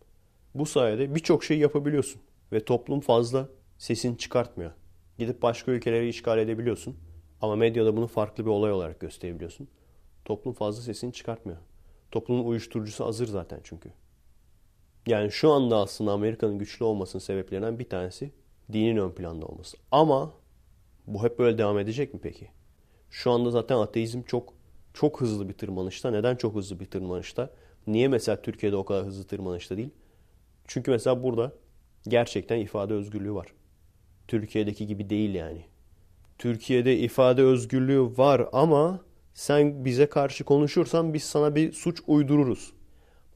[0.55, 2.21] Bu sayede birçok şey yapabiliyorsun.
[2.51, 4.71] Ve toplum fazla sesini çıkartmıyor.
[5.17, 6.95] Gidip başka ülkeleri işgal edebiliyorsun.
[7.41, 9.67] Ama medyada bunu farklı bir olay olarak gösterebiliyorsun.
[10.25, 11.59] Toplum fazla sesini çıkartmıyor.
[12.11, 13.89] Toplumun uyuşturucusu hazır zaten çünkü.
[15.07, 18.31] Yani şu anda aslında Amerika'nın güçlü olmasının sebeplerinden bir tanesi
[18.73, 19.77] dinin ön planda olması.
[19.91, 20.33] Ama
[21.07, 22.47] bu hep böyle devam edecek mi peki?
[23.09, 24.53] Şu anda zaten ateizm çok
[24.93, 26.11] çok hızlı bir tırmanışta.
[26.11, 27.49] Neden çok hızlı bir tırmanışta?
[27.87, 29.89] Niye mesela Türkiye'de o kadar hızlı tırmanışta değil?
[30.67, 31.51] Çünkü mesela burada
[32.07, 33.47] gerçekten ifade özgürlüğü var.
[34.27, 35.65] Türkiye'deki gibi değil yani.
[36.37, 38.99] Türkiye'de ifade özgürlüğü var ama
[39.33, 42.73] sen bize karşı konuşursan biz sana bir suç uydururuz.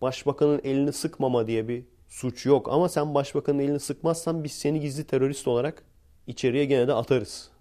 [0.02, 5.04] Başbakanın elini sıkmama diye bir suç yok ama sen başbakanın elini sıkmazsan biz seni gizli
[5.04, 5.84] terörist olarak
[6.28, 7.52] içeriye gene de atarız.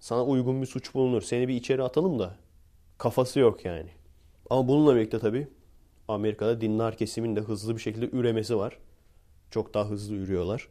[0.00, 1.22] Sana uygun bir suç bulunur.
[1.22, 2.36] Seni bir içeri atalım da
[2.98, 3.90] kafası yok yani.
[4.50, 5.48] Ama bununla birlikte tabii
[6.08, 8.78] Amerika'da dinler kesimin de hızlı bir şekilde üremesi var.
[9.50, 10.68] Çok daha hızlı ürüyorlar.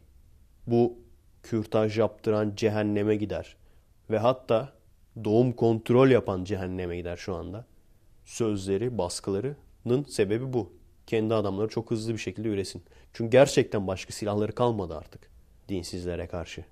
[0.66, 0.98] Bu
[1.42, 3.56] kürtaj yaptıran cehenneme gider.
[4.10, 4.72] Ve hatta
[5.24, 7.66] doğum kontrol yapan cehenneme gider şu anda.
[8.24, 10.72] Sözleri, baskılarının sebebi bu.
[11.06, 12.82] Kendi adamları çok hızlı bir şekilde üresin.
[13.12, 15.30] Çünkü gerçekten başka silahları kalmadı artık
[15.68, 16.64] dinsizlere karşı.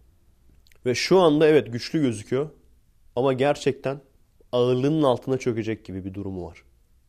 [0.87, 2.51] Ve şu anda evet güçlü gözüküyor
[3.17, 4.01] ama gerçekten
[4.53, 6.63] ağırlığının altına çökecek gibi bir durumu var.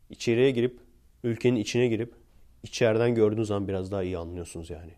[0.09, 0.79] İçeriye girip,
[1.23, 2.13] ülkenin içine girip
[2.63, 4.91] içeriden gördüğünüz zaman biraz daha iyi anlıyorsunuz yani.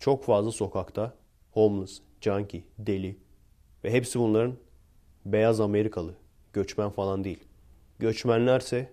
[0.00, 1.14] Çok fazla sokakta
[1.50, 3.16] homeless, junkie, deli
[3.84, 4.56] ve hepsi bunların
[5.24, 6.14] beyaz Amerikalı,
[6.52, 7.44] göçmen falan değil.
[7.98, 8.92] Göçmenlerse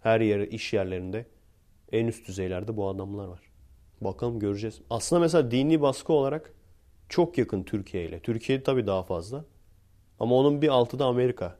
[0.00, 1.26] her yer iş yerlerinde
[1.92, 3.40] en üst düzeylerde bu adamlar var.
[4.00, 4.80] Bakalım göreceğiz.
[4.90, 6.54] Aslında mesela dini baskı olarak
[7.08, 8.20] çok yakın Türkiye ile.
[8.20, 9.44] Türkiye tabii daha fazla.
[10.20, 11.58] Ama onun bir altı da Amerika.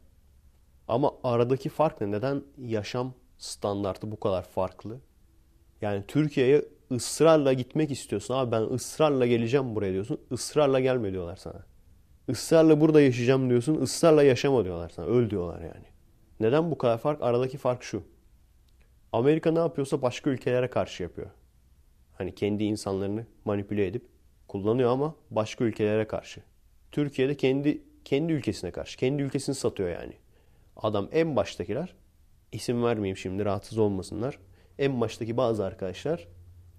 [0.89, 2.11] Ama aradaki fark ne?
[2.11, 5.01] Neden yaşam standartı bu kadar farklı?
[5.83, 8.35] Yani Türkiye'ye ısrarla gitmek istiyorsun.
[8.35, 10.21] Abi ben ısrarla geleceğim buraya diyorsun.
[10.31, 11.67] Israrla gelme diyorlar sana.
[12.29, 13.83] Israrla burada yaşayacağım diyorsun.
[13.83, 15.07] Israrla yaşama diyorlar sana.
[15.07, 15.87] Öl diyorlar yani.
[16.41, 17.23] Neden bu kadar fark?
[17.23, 18.03] Aradaki fark şu.
[19.13, 21.31] Amerika ne yapıyorsa başka ülkelere karşı yapıyor.
[22.15, 24.07] Hani kendi insanlarını manipüle edip
[24.49, 26.43] kullanıyor ama başka ülkelere karşı.
[26.93, 28.99] Türkiye'de kendi kendi ülkesine karşı.
[28.99, 30.13] Kendi ülkesini satıyor yani.
[30.77, 31.95] Adam en baştakiler
[32.53, 34.39] isim vermeyeyim şimdi rahatsız olmasınlar.
[34.79, 36.29] En baştaki bazı arkadaşlar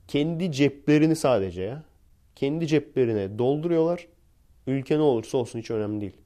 [0.07, 1.83] kendi ceplerini sadece ya.
[2.35, 4.07] Kendi ceplerine dolduruyorlar.
[4.67, 6.17] Ülke ne olursa olsun hiç önemli değil.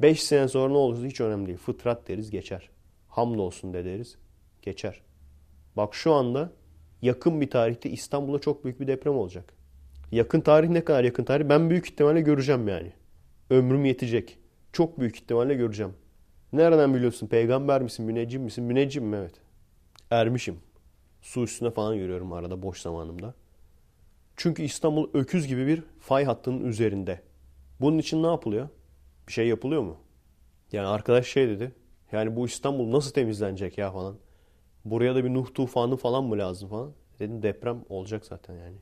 [0.00, 1.58] 5 sene sonra ne olursa hiç önemli değil.
[1.58, 2.70] Fıtrat deriz geçer.
[3.08, 4.18] Hamdolsun de deriz
[4.62, 5.02] geçer.
[5.80, 6.52] Bak şu anda
[7.02, 9.52] yakın bir tarihte İstanbul'da çok büyük bir deprem olacak.
[10.12, 11.48] Yakın tarih ne kadar yakın tarih?
[11.48, 12.92] Ben büyük ihtimalle göreceğim yani.
[13.50, 14.38] Ömrüm yetecek.
[14.72, 15.92] Çok büyük ihtimalle göreceğim.
[16.52, 17.26] Nereden biliyorsun?
[17.26, 18.06] Peygamber misin?
[18.06, 18.64] Müneccim misin?
[18.64, 19.16] Müneccim mi?
[19.16, 19.34] Evet.
[20.10, 20.56] Ermişim.
[21.22, 23.34] Su üstüne falan yürüyorum arada boş zamanımda.
[24.36, 27.20] Çünkü İstanbul öküz gibi bir fay hattının üzerinde.
[27.80, 28.68] Bunun için ne yapılıyor?
[29.28, 29.96] Bir şey yapılıyor mu?
[30.72, 31.72] Yani arkadaş şey dedi.
[32.12, 34.16] Yani bu İstanbul nasıl temizlenecek ya falan.
[34.84, 36.92] Buraya da bir Nuh tufanı falan mı lazım falan.
[37.18, 38.76] Dedim deprem olacak zaten yani.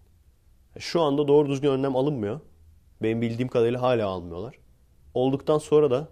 [0.79, 2.41] Şu anda doğru düzgün önlem alınmıyor.
[3.03, 4.59] Benim bildiğim kadarıyla hala almıyorlar.
[5.15, 6.09] Olduktan sonra da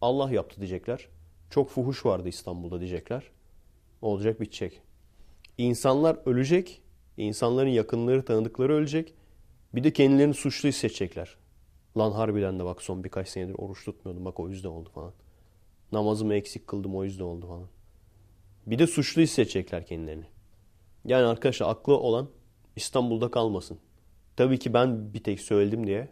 [0.00, 1.08] Allah yaptı diyecekler.
[1.50, 3.22] Çok fuhuş vardı İstanbul'da diyecekler.
[4.02, 4.82] Olacak bitecek.
[5.58, 6.82] İnsanlar ölecek.
[7.16, 9.14] İnsanların yakınları, tanıdıkları ölecek.
[9.74, 11.36] Bir de kendilerini suçlu hissedecekler.
[11.96, 14.24] Lan harbiden de bak son birkaç senedir oruç tutmuyordum.
[14.24, 15.12] Bak o yüzden oldu falan.
[15.92, 17.68] Namazımı eksik kıldım o yüzden oldu falan.
[18.66, 20.24] Bir de suçlu hissedecekler kendilerini.
[21.04, 22.28] Yani arkadaşlar aklı olan
[22.76, 23.78] İstanbul'da kalmasın.
[24.36, 26.08] Tabii ki ben bir tek söyledim diye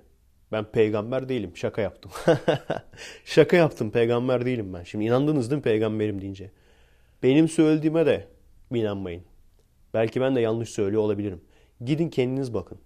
[0.53, 1.57] ben peygamber değilim.
[1.57, 2.13] Şaka yaptım.
[3.25, 3.91] Şaka yaptım.
[3.91, 4.83] Peygamber değilim ben.
[4.83, 6.51] Şimdi inandınız değil mi peygamberim deyince?
[7.23, 8.29] Benim söylediğime de
[8.75, 9.23] inanmayın.
[9.95, 11.41] Belki ben de yanlış söylüyor olabilirim.
[11.85, 12.79] Gidin kendiniz bakın.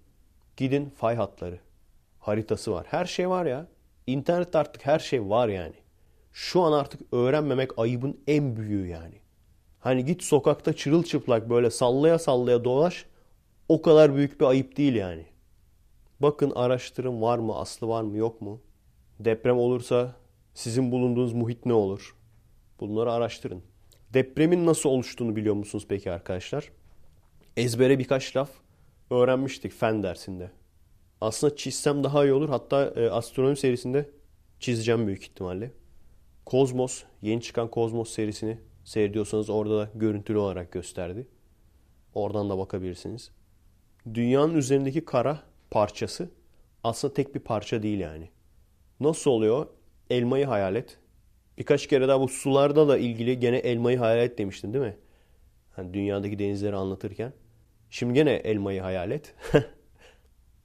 [0.57, 1.59] Gidin fay hatları.
[2.19, 2.87] Haritası var.
[2.91, 3.67] Her şey var ya.
[4.07, 5.75] İnternette artık her şey var yani.
[6.33, 9.24] Şu an artık öğrenmemek ayıbın en büyüğü yani.
[9.85, 13.07] Hani git sokakta çırılçıplak böyle sallaya sallaya dolaş.
[13.69, 15.27] O kadar büyük bir ayıp değil yani.
[16.21, 18.61] Bakın araştırın var mı, aslı var mı, yok mu?
[19.21, 20.17] Deprem olursa
[20.55, 22.17] Sizin bulunduğunuz muhit ne olur?
[22.81, 23.63] Bunları araştırın.
[24.15, 26.71] Depremin nasıl oluştuğunu biliyor musunuz peki arkadaşlar?
[27.57, 28.51] Ezbere birkaç laf
[29.11, 30.51] öğrenmiştik fen dersinde.
[31.21, 32.49] Aslında çizsem daha iyi olur.
[32.49, 34.11] Hatta e, astronomi serisinde
[34.61, 35.71] çizeceğim büyük ihtimalle.
[36.47, 41.27] Kozmos, yeni çıkan Kozmos serisini seyrediyorsanız orada da görüntülü olarak gösterdi.
[42.15, 43.31] Oradan da bakabilirsiniz.
[44.15, 46.31] Dünyanın üzerindeki kara parçası
[46.85, 48.29] aslında tek bir parça değil yani.
[49.01, 49.67] Nasıl oluyor?
[50.11, 50.99] Elmayı hayal et.
[51.59, 54.97] Birkaç kere daha bu sularda da ilgili gene elmayı hayal et demiştin değil mi?
[55.73, 57.33] Hani dünyadaki denizleri anlatırken.
[57.91, 59.35] Şimdi gene elmayı hayal et.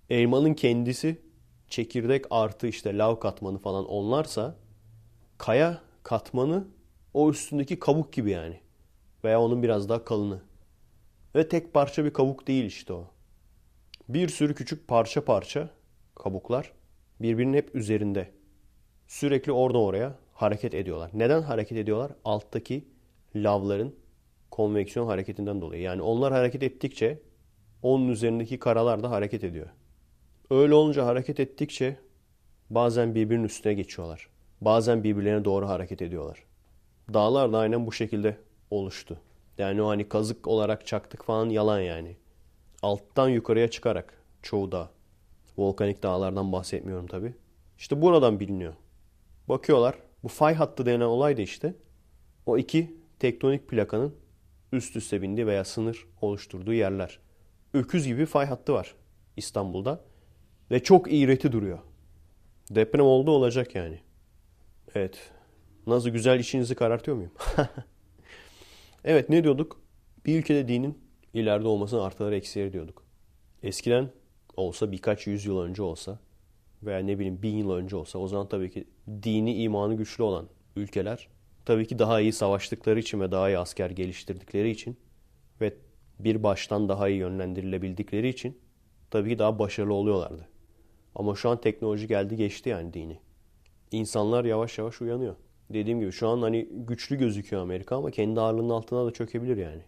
[0.09, 1.21] Elmanın kendisi
[1.67, 4.55] çekirdek artı işte lav katmanı falan onlarsa
[5.37, 6.67] kaya katmanı
[7.19, 8.59] o üstündeki kabuk gibi yani.
[9.23, 10.41] Veya onun biraz daha kalını.
[11.35, 13.07] Ve tek parça bir kabuk değil işte o.
[14.09, 15.69] Bir sürü küçük parça parça
[16.15, 16.71] kabuklar
[17.21, 18.31] birbirinin hep üzerinde.
[19.07, 21.11] Sürekli oradan oraya hareket ediyorlar.
[21.13, 22.11] Neden hareket ediyorlar?
[22.25, 22.87] Alttaki
[23.35, 23.95] lavların
[24.51, 25.81] konveksiyon hareketinden dolayı.
[25.81, 27.21] Yani onlar hareket ettikçe
[27.81, 29.67] onun üzerindeki karalar da hareket ediyor.
[30.49, 31.97] Öyle olunca hareket ettikçe
[32.69, 34.29] bazen birbirinin üstüne geçiyorlar.
[34.61, 36.48] Bazen birbirlerine doğru hareket ediyorlar.
[37.13, 38.37] Dağlar da aynen bu şekilde
[38.71, 39.17] oluştu.
[39.57, 42.15] Yani o hani kazık olarak çaktık falan yalan yani.
[42.81, 44.89] Alttan yukarıya çıkarak çoğu dağ.
[45.57, 47.33] Volkanik dağlardan bahsetmiyorum tabi.
[47.77, 48.73] İşte buradan biliniyor.
[49.49, 49.95] Bakıyorlar.
[50.23, 51.73] Bu fay hattı denen olay da işte
[52.45, 54.15] o iki tektonik plakanın
[54.71, 57.19] üst üste bindiği veya sınır oluşturduğu yerler.
[57.73, 58.95] Öküz gibi fay hattı var
[59.37, 60.01] İstanbul'da.
[60.71, 61.79] Ve çok iğreti duruyor.
[62.69, 63.99] Deprem oldu olacak yani.
[64.95, 65.31] Evet.
[65.87, 67.31] Nasıl güzel işinizi karartıyor muyum?
[69.03, 69.81] evet ne diyorduk?
[70.25, 70.97] Bir ülkede dinin
[71.33, 73.03] ileride olmasının artıları eksileri diyorduk.
[73.63, 74.09] Eskiden
[74.57, 76.19] olsa birkaç yüzyıl önce olsa
[76.83, 78.87] veya ne bileyim bin yıl önce olsa o zaman tabii ki
[79.23, 81.27] dini imanı güçlü olan ülkeler
[81.65, 84.97] tabii ki daha iyi savaştıkları için ve daha iyi asker geliştirdikleri için
[85.61, 85.73] ve
[86.19, 88.57] bir baştan daha iyi yönlendirilebildikleri için
[89.11, 90.47] tabii ki daha başarılı oluyorlardı.
[91.15, 93.19] Ama şu an teknoloji geldi geçti yani dini.
[93.91, 95.35] İnsanlar yavaş yavaş uyanıyor.
[95.69, 99.81] Dediğim gibi şu an hani güçlü gözüküyor Amerika ama kendi ağırlığının altına da çökebilir yani.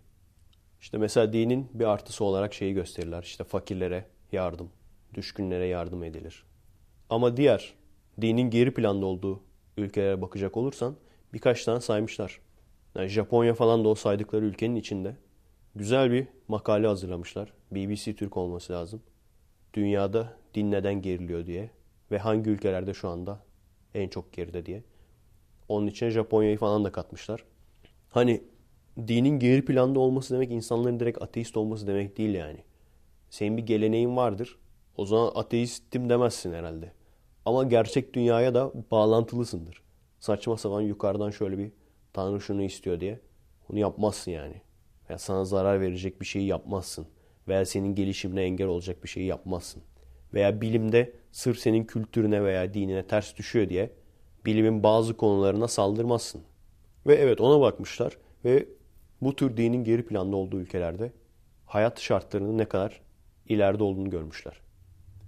[0.82, 3.24] İşte mesela dinin bir artısı olarak şeyi gösterirler.
[3.24, 4.70] İşte fakirlere yardım,
[5.14, 6.44] düşkünlere yardım edilir.
[7.10, 7.74] Ama diğer
[8.22, 9.44] dinin geri planda olduğu
[9.78, 10.96] ülkelere bakacak olursan
[11.34, 12.40] birkaç tane saymışlar.
[12.96, 15.16] Yani Japonya falan da o saydıkları ülkenin içinde.
[15.76, 17.54] Güzel bir makale hazırlamışlar.
[17.72, 19.02] BBC Türk olması lazım.
[19.74, 21.70] Dünyada din neden geriliyor diye
[22.12, 23.40] ve hangi ülkelerde şu anda
[23.94, 24.84] en çok geride diye.
[25.72, 27.44] Onun için Japonya'yı falan da katmışlar.
[28.10, 28.44] Hani
[29.08, 32.58] dinin geri planda olması demek insanların direkt ateist olması demek değil yani.
[33.30, 34.58] Senin bir geleneğin vardır.
[34.98, 36.92] O zaman ateistim demezsin herhalde.
[37.46, 39.82] Ama gerçek dünyaya da bağlantılısındır.
[40.20, 41.72] Saçma sapan yukarıdan şöyle bir
[42.14, 43.20] Tanrı şunu istiyor diye.
[43.70, 44.62] Onu yapmazsın yani.
[45.10, 47.08] Ya sana zarar verecek bir şeyi yapmazsın.
[47.48, 49.84] Veya senin gelişimine engel olacak bir şeyi yapmazsın.
[50.34, 54.01] Veya bilimde sırf senin kültürüne veya dinine ters düşüyor diye
[54.46, 56.42] bilimin bazı konularına saldırmazsın.
[57.08, 58.66] Ve evet ona bakmışlar ve
[59.22, 61.12] bu tür dinin geri planda olduğu ülkelerde
[61.66, 63.02] hayat şartlarının ne kadar
[63.46, 64.62] ileride olduğunu görmüşler.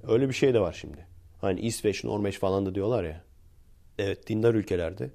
[0.07, 1.07] Öyle bir şey de var şimdi.
[1.41, 3.23] Hani İsveç, Norveç falan da diyorlar ya.
[3.97, 5.11] Evet dindar ülkelerde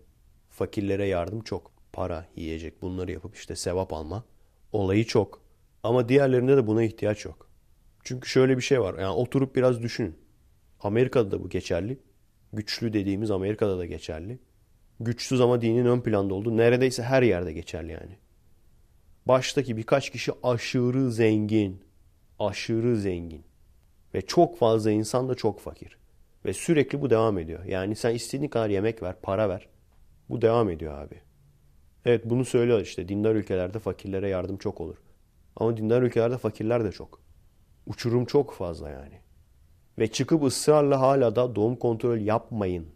[0.50, 1.70] fakirlere yardım çok.
[1.92, 4.24] Para, yiyecek bunları yapıp işte sevap alma
[4.72, 5.42] olayı çok.
[5.82, 7.48] Ama diğerlerinde de buna ihtiyaç yok.
[8.04, 8.98] Çünkü şöyle bir şey var.
[8.98, 10.18] Yani oturup biraz düşünün.
[10.80, 11.98] Amerika'da da bu geçerli.
[12.52, 14.38] Güçlü dediğimiz Amerika'da da geçerli.
[15.00, 18.18] Güçsüz ama dinin ön planda olduğu neredeyse her yerde geçerli yani.
[19.26, 21.82] Baştaki birkaç kişi aşırı zengin.
[22.38, 23.44] Aşırı zengin.
[24.14, 25.98] Ve çok fazla insan da çok fakir.
[26.44, 27.64] Ve sürekli bu devam ediyor.
[27.64, 29.68] Yani sen istediğin kadar yemek ver, para ver.
[30.28, 31.20] Bu devam ediyor abi.
[32.04, 33.08] Evet bunu söylüyor işte.
[33.08, 34.96] Dindar ülkelerde fakirlere yardım çok olur.
[35.56, 37.20] Ama dindar ülkelerde fakirler de çok.
[37.86, 39.20] Uçurum çok fazla yani.
[39.98, 42.86] Ve çıkıp ısrarla hala da doğum kontrol yapmayın.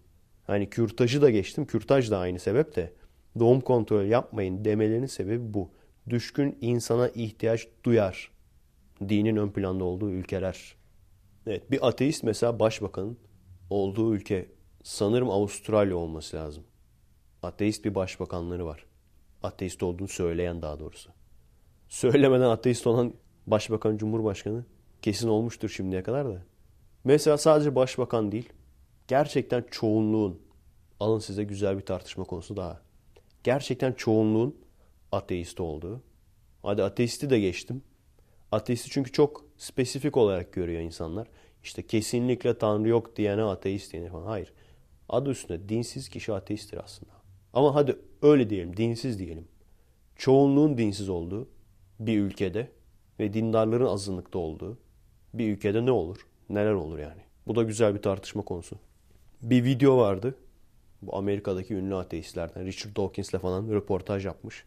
[0.46, 1.66] Hani kürtajı da geçtim.
[1.66, 2.92] Kürtaj da aynı sebep de.
[3.38, 5.70] Doğum kontrol yapmayın demelerinin sebebi bu.
[6.10, 8.30] Düşkün insana ihtiyaç duyar.
[9.08, 10.74] Dinin ön planda olduğu ülkeler.
[11.46, 13.18] Evet bir ateist mesela başbakanın
[13.70, 14.48] olduğu ülke
[14.82, 16.64] sanırım Avustralya olması lazım.
[17.42, 18.86] Ateist bir başbakanları var.
[19.42, 21.10] Ateist olduğunu söyleyen daha doğrusu.
[21.88, 23.14] Söylemeden ateist olan
[23.46, 24.64] başbakan, cumhurbaşkanı
[25.02, 26.51] kesin olmuştur şimdiye kadar da.
[27.04, 28.48] Mesela sadece başbakan değil,
[29.08, 30.42] gerçekten çoğunluğun,
[31.00, 32.82] alın size güzel bir tartışma konusu daha.
[33.44, 34.56] Gerçekten çoğunluğun
[35.12, 36.02] ateist olduğu.
[36.62, 37.82] Hadi ateisti de geçtim.
[38.52, 41.28] Ateisti çünkü çok spesifik olarak görüyor insanlar.
[41.62, 44.26] İşte kesinlikle Tanrı yok diyene ateist denir falan.
[44.26, 44.52] Hayır.
[45.08, 47.12] Adı üstünde dinsiz kişi ateisttir aslında.
[47.52, 49.48] Ama hadi öyle diyelim, dinsiz diyelim.
[50.16, 51.48] Çoğunluğun dinsiz olduğu
[52.00, 52.70] bir ülkede
[53.20, 54.78] ve dindarların azınlıkta olduğu
[55.34, 56.26] bir ülkede ne olur?
[56.50, 57.22] Neler olur yani?
[57.46, 58.76] Bu da güzel bir tartışma konusu.
[59.42, 60.34] Bir video vardı.
[61.02, 64.64] Bu Amerika'daki ünlü ateistlerden Richard Dawkins'le falan röportaj yapmış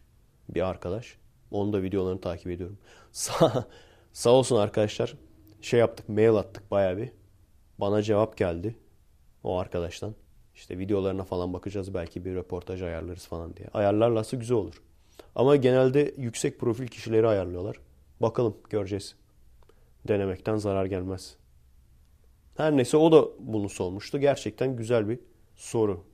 [0.48, 1.18] bir arkadaş.
[1.50, 2.78] Onun da videolarını takip ediyorum.
[3.12, 3.66] Sağ,
[4.12, 5.14] sağ olsun arkadaşlar.
[5.60, 7.12] Şey yaptık, mail attık bayağı bir.
[7.78, 8.76] Bana cevap geldi
[9.44, 10.14] o arkadaştan.
[10.54, 13.68] İşte videolarına falan bakacağız belki bir röportaj ayarlarız falan diye.
[13.74, 14.82] Ayarlarlarsa güzel olur.
[15.34, 17.76] Ama genelde yüksek profil kişileri ayarlıyorlar.
[18.20, 19.14] Bakalım göreceğiz.
[20.08, 21.36] Denemekten zarar gelmez.
[22.56, 24.18] Her neyse o da bunu sormuştu.
[24.18, 25.18] Gerçekten güzel bir
[25.56, 26.04] soru.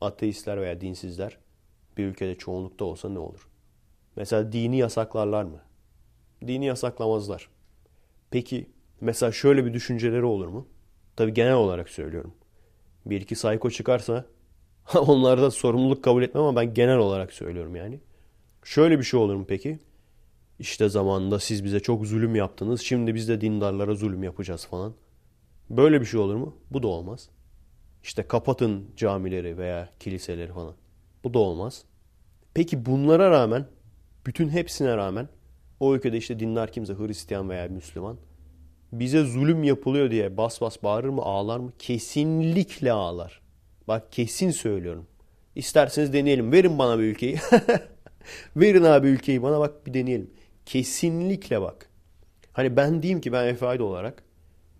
[0.00, 1.38] Ateistler veya dinsizler
[1.96, 3.48] bir ülkede çoğunlukta olsa ne olur?
[4.16, 5.60] Mesela dini yasaklarlar mı?
[6.46, 7.48] Dini yasaklamazlar.
[8.30, 10.68] Peki mesela şöyle bir düşünceleri olur mu?
[11.16, 12.34] Tabii genel olarak söylüyorum.
[13.06, 14.24] Bir iki sayko çıkarsa
[14.94, 18.00] onlarda sorumluluk kabul etmem ama ben genel olarak söylüyorum yani.
[18.64, 19.78] Şöyle bir şey olur mu peki?
[20.58, 22.80] İşte zamanında siz bize çok zulüm yaptınız.
[22.80, 24.94] Şimdi biz de dindarlara zulüm yapacağız falan.
[25.72, 26.56] Böyle bir şey olur mu?
[26.70, 27.28] Bu da olmaz.
[28.02, 30.74] İşte kapatın camileri veya kiliseleri falan.
[31.24, 31.84] Bu da olmaz.
[32.54, 33.66] Peki bunlara rağmen,
[34.26, 35.28] bütün hepsine rağmen
[35.80, 38.16] o ülkede işte dinler kimse Hristiyan veya Müslüman
[38.92, 41.72] bize zulüm yapılıyor diye bas bas bağırır mı ağlar mı?
[41.78, 43.40] Kesinlikle ağlar.
[43.88, 45.06] Bak kesin söylüyorum.
[45.54, 46.52] İsterseniz deneyelim.
[46.52, 47.38] Verin bana bir ülkeyi.
[48.56, 50.30] Verin abi ülkeyi bana bak bir deneyelim.
[50.66, 51.88] Kesinlikle bak.
[52.52, 54.22] Hani ben diyeyim ki ben Efe olarak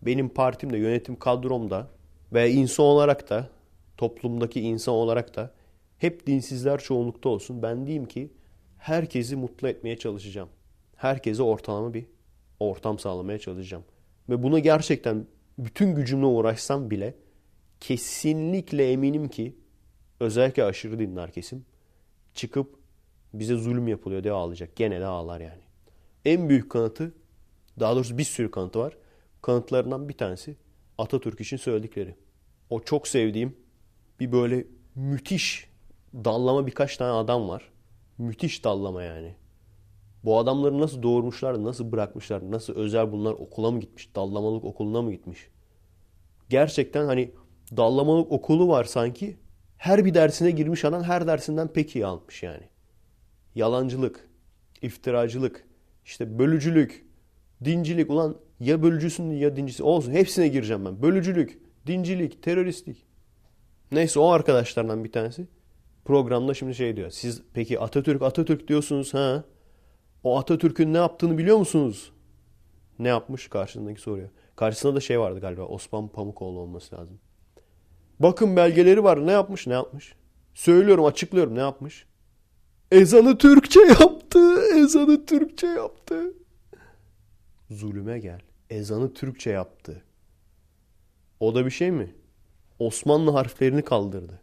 [0.03, 1.89] benim partimde, yönetim kadromda
[2.33, 3.49] ve insan olarak da
[3.97, 5.55] toplumdaki insan olarak da
[5.99, 7.63] hep dinsizler çoğunlukta olsun.
[7.63, 8.33] Ben diyeyim ki
[8.79, 10.49] herkesi mutlu etmeye çalışacağım.
[10.97, 12.05] Herkese ortalama bir
[12.61, 13.85] ortam sağlamaya çalışacağım.
[14.29, 15.27] Ve buna gerçekten
[15.59, 17.15] bütün gücümle uğraşsam bile
[17.81, 19.57] kesinlikle eminim ki
[20.21, 21.65] özellikle aşırı dinler kesim
[22.35, 22.77] çıkıp
[23.35, 24.77] bize zulüm yapılıyor diye ağlayacak.
[24.77, 25.63] Gene de ağlar yani.
[26.25, 27.15] En büyük kanıtı
[27.81, 28.97] daha doğrusu bir sürü kanıtı var.
[29.43, 30.57] Kanıtlarından bir tanesi
[30.99, 32.17] Atatürk için söyledikleri.
[32.71, 33.57] O çok sevdiğim
[34.21, 35.71] bir böyle müthiş
[36.15, 37.73] dallama birkaç tane adam var.
[38.19, 39.35] Müthiş dallama yani.
[40.25, 45.13] Bu adamları nasıl doğurmuşlar, nasıl bırakmışlar, nasıl özel bunlar okula mı gitmiş, dallamalık okuluna mı
[45.13, 45.49] gitmiş?
[46.49, 47.31] Gerçekten hani
[47.77, 49.37] dallamalık okulu var sanki.
[49.79, 52.69] Her bir dersine girmiş adam her dersinden pek iyi almış yani.
[53.55, 54.29] Yalancılık,
[54.83, 55.69] iftiracılık,
[56.05, 57.07] işte bölücülük,
[57.65, 58.11] dincilik.
[58.11, 61.03] Ulan ya bölücüsün ya dincisi olsun hepsine gireceğim ben.
[61.03, 63.07] Bölücülük, dincilik, teröristlik.
[63.93, 65.47] Neyse o arkadaşlardan bir tanesi
[66.05, 67.11] programda şimdi şey diyor.
[67.11, 69.45] Siz peki Atatürk Atatürk diyorsunuz ha?
[70.25, 72.13] O Atatürk'ün ne yaptığını biliyor musunuz?
[72.99, 74.29] Ne yapmış karşısındaki soruyor.
[74.57, 75.63] Karşısında da şey vardı galiba.
[75.63, 77.19] Osman Pamukoğlu olması lazım.
[78.21, 79.27] Bakın belgeleri var.
[79.27, 79.67] Ne yapmış?
[79.67, 80.15] Ne yapmış?
[80.55, 81.55] Söylüyorum, açıklıyorum.
[81.55, 82.07] Ne yapmış?
[82.91, 84.63] Ezanı Türkçe yaptı.
[84.77, 86.35] Ezanı Türkçe yaptı.
[87.71, 88.41] Zulüme gel.
[88.73, 90.03] Ezanı Türkçe yaptı.
[91.41, 92.15] O da bir şey mi?
[92.79, 94.41] Osmanlı harflerini kaldırdı.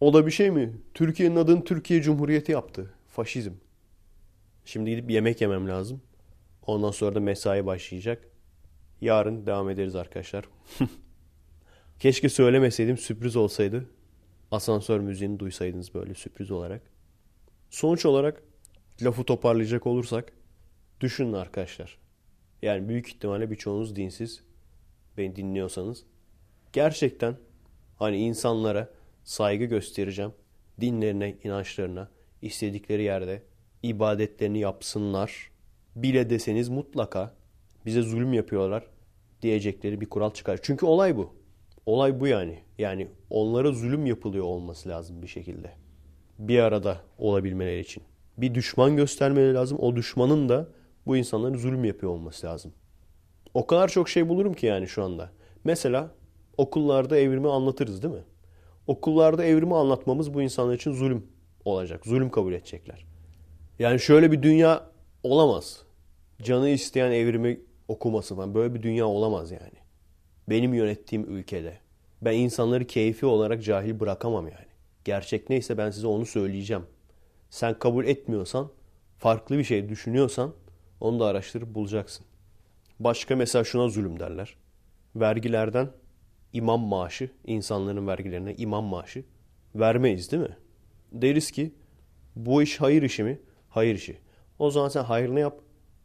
[0.00, 0.80] O da bir şey mi?
[0.94, 2.94] Türkiye'nin adını Türkiye Cumhuriyeti yaptı.
[3.08, 3.52] Faşizm.
[4.64, 6.02] Şimdi gidip yemek yemem lazım.
[6.66, 8.28] Ondan sonra da mesai başlayacak.
[9.00, 10.44] Yarın devam ederiz arkadaşlar.
[11.98, 13.86] Keşke söylemeseydim sürpriz olsaydı.
[14.50, 16.82] Asansör müziğini duysaydınız böyle sürpriz olarak.
[17.70, 18.42] Sonuç olarak
[19.02, 20.32] lafı toparlayacak olursak
[21.00, 22.07] düşünün arkadaşlar.
[22.62, 24.40] Yani büyük ihtimalle birçoğunuz dinsiz.
[25.16, 26.04] Beni dinliyorsanız.
[26.72, 27.36] Gerçekten
[27.96, 28.90] hani insanlara
[29.24, 30.32] saygı göstereceğim.
[30.80, 32.08] Dinlerine, inançlarına,
[32.42, 33.42] istedikleri yerde
[33.82, 35.50] ibadetlerini yapsınlar
[35.96, 37.34] bile deseniz mutlaka
[37.86, 38.86] bize zulüm yapıyorlar
[39.42, 40.58] diyecekleri bir kural çıkar.
[40.62, 41.34] Çünkü olay bu.
[41.86, 42.58] Olay bu yani.
[42.78, 45.72] Yani onlara zulüm yapılıyor olması lazım bir şekilde.
[46.38, 48.02] Bir arada olabilmeleri için.
[48.38, 49.78] Bir düşman göstermeleri lazım.
[49.80, 50.68] O düşmanın da
[51.08, 52.72] bu insanların zulüm yapıyor olması lazım.
[53.54, 55.30] O kadar çok şey bulurum ki yani şu anda.
[55.64, 56.10] Mesela
[56.56, 58.24] okullarda evrimi anlatırız değil mi?
[58.86, 61.26] Okullarda evrimi anlatmamız bu insanlar için zulüm
[61.64, 62.06] olacak.
[62.06, 63.06] Zulüm kabul edecekler.
[63.78, 64.90] Yani şöyle bir dünya
[65.22, 65.82] olamaz.
[66.42, 68.54] Canı isteyen evrimi okuması falan.
[68.54, 69.78] Böyle bir dünya olamaz yani.
[70.48, 71.78] Benim yönettiğim ülkede.
[72.22, 74.68] Ben insanları keyfi olarak cahil bırakamam yani.
[75.04, 76.82] Gerçek neyse ben size onu söyleyeceğim.
[77.50, 78.70] Sen kabul etmiyorsan,
[79.18, 80.52] farklı bir şey düşünüyorsan
[81.00, 82.26] onu da araştırıp bulacaksın.
[83.00, 84.56] Başka mesela şuna zulüm derler.
[85.16, 85.90] Vergilerden
[86.52, 89.24] imam maaşı, insanların vergilerine imam maaşı
[89.74, 90.56] vermeyiz değil mi?
[91.12, 91.74] Deriz ki
[92.36, 93.40] bu iş hayır işi mi?
[93.68, 94.18] Hayır işi.
[94.58, 95.60] O zaman sen hayrını yap.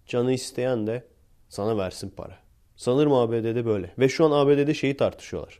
[0.05, 1.07] Canı isteyen de
[1.49, 2.37] sana versin para.
[2.75, 3.93] Sanırım ABD'de böyle.
[3.99, 5.59] Ve şu an ABD'de şeyi tartışıyorlar.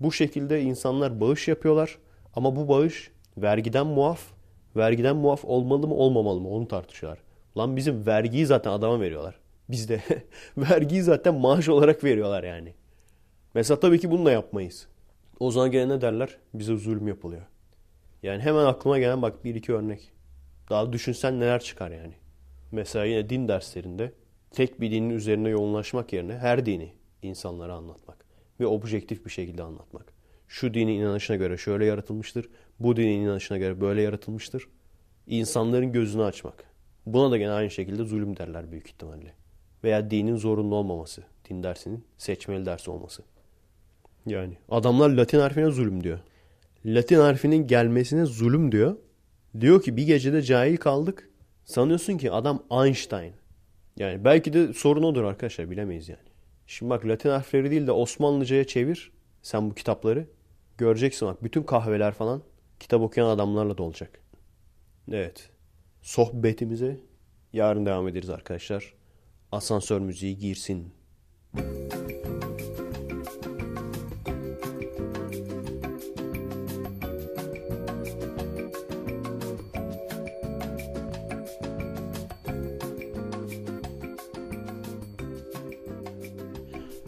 [0.00, 1.98] Bu şekilde insanlar bağış yapıyorlar
[2.34, 4.20] ama bu bağış vergiden muaf.
[4.76, 7.22] Vergiden muaf olmalı mı olmamalı mı onu tartışıyorlar.
[7.56, 9.34] Lan bizim vergiyi zaten adama veriyorlar.
[9.68, 10.02] Bizde
[10.56, 12.74] vergiyi zaten maaş olarak veriyorlar yani.
[13.54, 14.88] Mesela tabii ki bunu da yapmayız.
[15.40, 16.36] O zaman gene ne derler?
[16.54, 17.42] Bize zulüm yapılıyor.
[18.22, 20.12] Yani hemen aklıma gelen bak bir iki örnek.
[20.70, 22.14] Daha düşünsen neler çıkar yani.
[22.72, 24.12] Mesela yine din derslerinde
[24.50, 26.92] tek bir dinin üzerine yoğunlaşmak yerine her dini
[27.22, 28.24] insanlara anlatmak
[28.60, 30.12] ve objektif bir şekilde anlatmak.
[30.48, 32.48] Şu dinin inanışına göre şöyle yaratılmıştır,
[32.80, 34.68] bu dinin inanışına göre böyle yaratılmıştır.
[35.26, 36.71] İnsanların gözünü açmak.
[37.06, 39.34] Buna da gene aynı şekilde zulüm derler büyük ihtimalle.
[39.84, 43.22] Veya dinin zorunlu olmaması, din dersinin seçmeli ders olması.
[44.26, 46.18] Yani adamlar Latin harfine zulüm diyor.
[46.86, 48.96] Latin harfinin gelmesine zulüm diyor.
[49.60, 51.30] Diyor ki bir gecede cahil kaldık.
[51.64, 53.32] Sanıyorsun ki adam Einstein.
[53.96, 56.20] Yani belki de sorun odur arkadaşlar bilemeyiz yani.
[56.66, 60.26] Şimdi bak Latin harfleri değil de Osmanlıca'ya çevir sen bu kitapları.
[60.78, 62.42] Göreceksin bak bütün kahveler falan
[62.80, 64.20] kitap okuyan adamlarla dolacak.
[65.12, 65.51] Evet.
[66.02, 67.00] Sohbetimize
[67.52, 68.94] yarın devam ederiz arkadaşlar.
[69.52, 70.94] Asansör müziği girsin.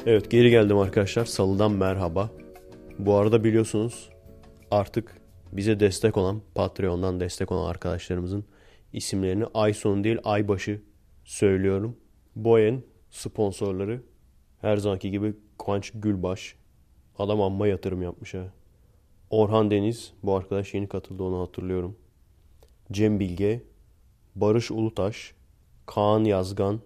[0.07, 1.25] Evet geri geldim arkadaşlar.
[1.25, 2.31] Salıdan merhaba.
[2.99, 4.11] Bu arada biliyorsunuz
[4.71, 5.17] artık
[5.53, 8.45] bize destek olan Patreon'dan destek olan arkadaşlarımızın
[8.95, 10.83] isimlerini ay sonu değil ay başı
[11.25, 11.97] söylüyorum.
[12.37, 14.03] Boyen sponsorları
[14.61, 16.57] her zamanki gibi Kıvanç Gülbaş.
[17.19, 18.53] Adam amma yatırım yapmış ha.
[19.31, 21.97] Orhan Deniz bu arkadaş yeni katıldı onu hatırlıyorum.
[22.93, 23.63] Cem Bilge,
[24.35, 25.35] Barış Ulutaş,
[25.87, 26.81] Kaan Yazgan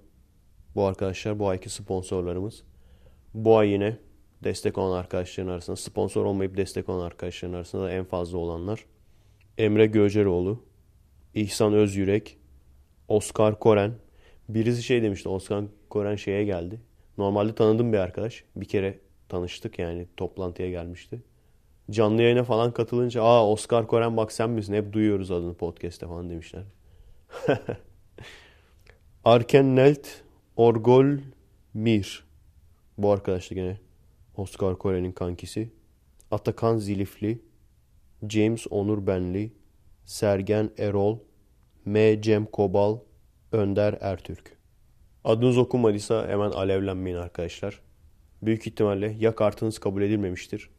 [0.74, 2.62] bu arkadaşlar bu ayki sponsorlarımız.
[3.34, 3.96] Bu ay yine
[4.44, 8.84] destek olan arkadaşların arasında, sponsor olmayıp destek olan arkadaşların arasında da en fazla olanlar.
[9.58, 10.62] Emre Göceroğlu,
[11.40, 12.38] İhsan Özyürek,
[13.08, 13.92] Oscar Koren.
[14.48, 16.80] Birisi şey demişti, Oscar Koren şeye geldi.
[17.18, 18.44] Normalde tanıdığım bir arkadaş.
[18.56, 21.22] Bir kere tanıştık yani toplantıya gelmişti.
[21.90, 24.74] Canlı yayına falan katılınca aa Oscar Koren bak sen misin?
[24.74, 26.62] Hep duyuyoruz adını podcast'te falan demişler.
[29.24, 30.08] Arken Nelt
[30.56, 31.06] Orgol
[31.74, 32.24] Mir.
[32.98, 33.78] Bu arkadaş da gene
[34.36, 35.70] Oscar Kore'nin kankisi.
[36.30, 37.38] Atakan Zilifli,
[38.28, 39.52] James Onur Benli,
[40.04, 41.18] Sergen Erol,
[41.88, 42.22] M.
[42.22, 42.98] Cem Kobal,
[43.52, 44.56] Önder Ertürk.
[45.24, 47.80] Adınız okunmadıysa hemen alevlenmeyin arkadaşlar.
[48.42, 50.70] Büyük ihtimalle ya kartınız kabul edilmemiştir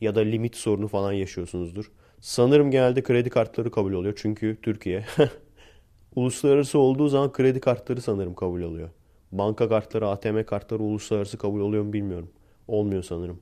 [0.00, 1.92] ya da limit sorunu falan yaşıyorsunuzdur.
[2.20, 5.04] Sanırım genelde kredi kartları kabul oluyor çünkü Türkiye
[6.16, 8.90] uluslararası olduğu zaman kredi kartları sanırım kabul oluyor.
[9.32, 12.30] Banka kartları, ATM kartları uluslararası kabul oluyor mu bilmiyorum.
[12.66, 13.40] Olmuyor sanırım.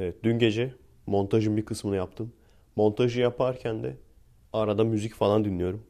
[0.00, 0.74] Evet dün gece
[1.06, 2.32] montajın bir kısmını yaptım.
[2.76, 3.96] Montajı yaparken de
[4.52, 5.87] arada müzik falan dinliyorum.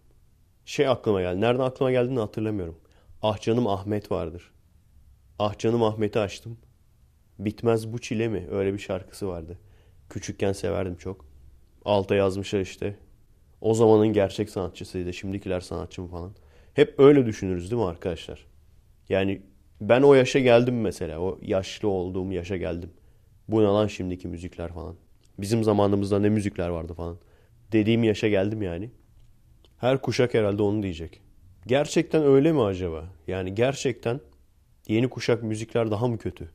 [0.68, 1.40] Şey aklıma geldi.
[1.40, 2.78] Nereden aklıma geldiğini hatırlamıyorum.
[3.22, 4.50] Ah canım Ahmet vardır.
[5.38, 6.58] Ah canım Ahmet'i açtım.
[7.38, 8.46] Bitmez bu çile mi?
[8.50, 9.58] Öyle bir şarkısı vardı.
[10.10, 11.24] Küçükken severdim çok.
[11.84, 12.96] Alta yazmışlar işte.
[13.60, 15.12] O zamanın gerçek sanatçısıydı.
[15.12, 16.34] Şimdikiler sanatçı mı falan.
[16.74, 18.46] Hep öyle düşünürüz değil mi arkadaşlar?
[19.08, 19.42] Yani
[19.80, 21.18] ben o yaşa geldim mesela.
[21.20, 22.90] O yaşlı olduğum yaşa geldim.
[23.48, 24.96] Bu ne lan şimdiki müzikler falan.
[25.38, 27.18] Bizim zamanımızda ne müzikler vardı falan.
[27.72, 28.90] Dediğim yaşa geldim yani.
[29.78, 31.20] Her kuşak herhalde onu diyecek.
[31.66, 33.04] Gerçekten öyle mi acaba?
[33.26, 34.20] Yani gerçekten
[34.88, 36.50] yeni kuşak müzikler daha mı kötü?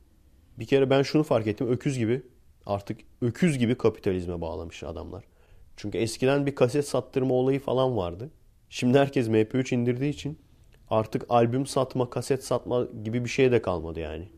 [0.58, 1.68] Bir kere ben şunu fark ettim.
[1.68, 2.22] Öküz gibi
[2.66, 5.24] artık öküz gibi kapitalizme bağlamış adamlar.
[5.76, 8.30] Çünkü eskiden bir kaset sattırma olayı falan vardı.
[8.68, 10.38] Şimdi herkes MP3 indirdiği için
[10.90, 14.28] artık albüm satma, kaset satma gibi bir şey de kalmadı yani.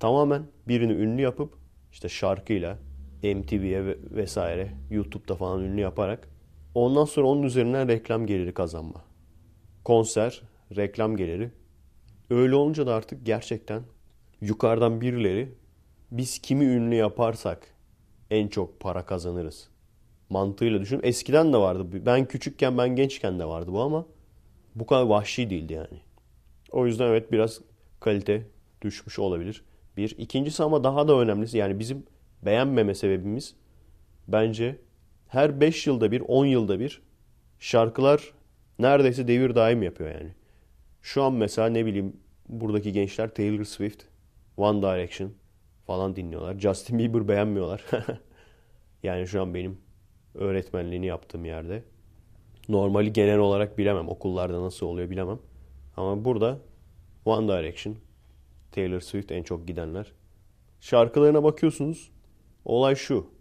[0.00, 1.54] Tamamen birini ünlü yapıp
[1.92, 2.78] işte şarkıyla
[3.22, 6.28] MTV'ye vesaire YouTube'da falan ünlü yaparak
[6.74, 9.04] ondan sonra onun üzerinden reklam geliri kazanma.
[9.84, 10.42] Konser,
[10.76, 11.50] reklam geliri.
[12.30, 13.82] Öyle olunca da artık gerçekten
[14.40, 15.54] yukarıdan birileri
[16.10, 17.74] biz kimi ünlü yaparsak
[18.30, 19.70] en çok para kazanırız
[20.30, 21.00] mantığıyla düşün.
[21.02, 22.06] Eskiden de vardı.
[22.06, 24.06] Ben küçükken, ben gençken de vardı bu ama
[24.74, 26.00] bu kadar vahşi değildi yani.
[26.70, 27.60] O yüzden evet biraz
[28.00, 28.46] kalite
[28.82, 29.64] düşmüş olabilir.
[29.96, 30.14] Bir.
[30.18, 32.06] İkincisi ama daha da önemlisi yani bizim
[32.42, 33.54] beğenmeme sebebimiz
[34.28, 34.76] bence
[35.30, 37.02] her 5 yılda bir, 10 yılda bir
[37.58, 38.32] şarkılar
[38.78, 40.30] neredeyse devir daim yapıyor yani.
[41.02, 42.16] Şu an mesela ne bileyim
[42.48, 44.02] buradaki gençler Taylor Swift,
[44.56, 45.32] One Direction
[45.86, 46.58] falan dinliyorlar.
[46.58, 47.84] Justin Bieber beğenmiyorlar.
[49.02, 49.78] yani şu an benim
[50.34, 51.82] öğretmenliğini yaptığım yerde.
[52.68, 54.08] Normali genel olarak bilemem.
[54.08, 55.38] Okullarda nasıl oluyor bilemem.
[55.96, 56.58] Ama burada
[57.24, 57.96] One Direction,
[58.72, 60.12] Taylor Swift en çok gidenler.
[60.80, 62.10] Şarkılarına bakıyorsunuz.
[62.64, 63.39] Olay şu.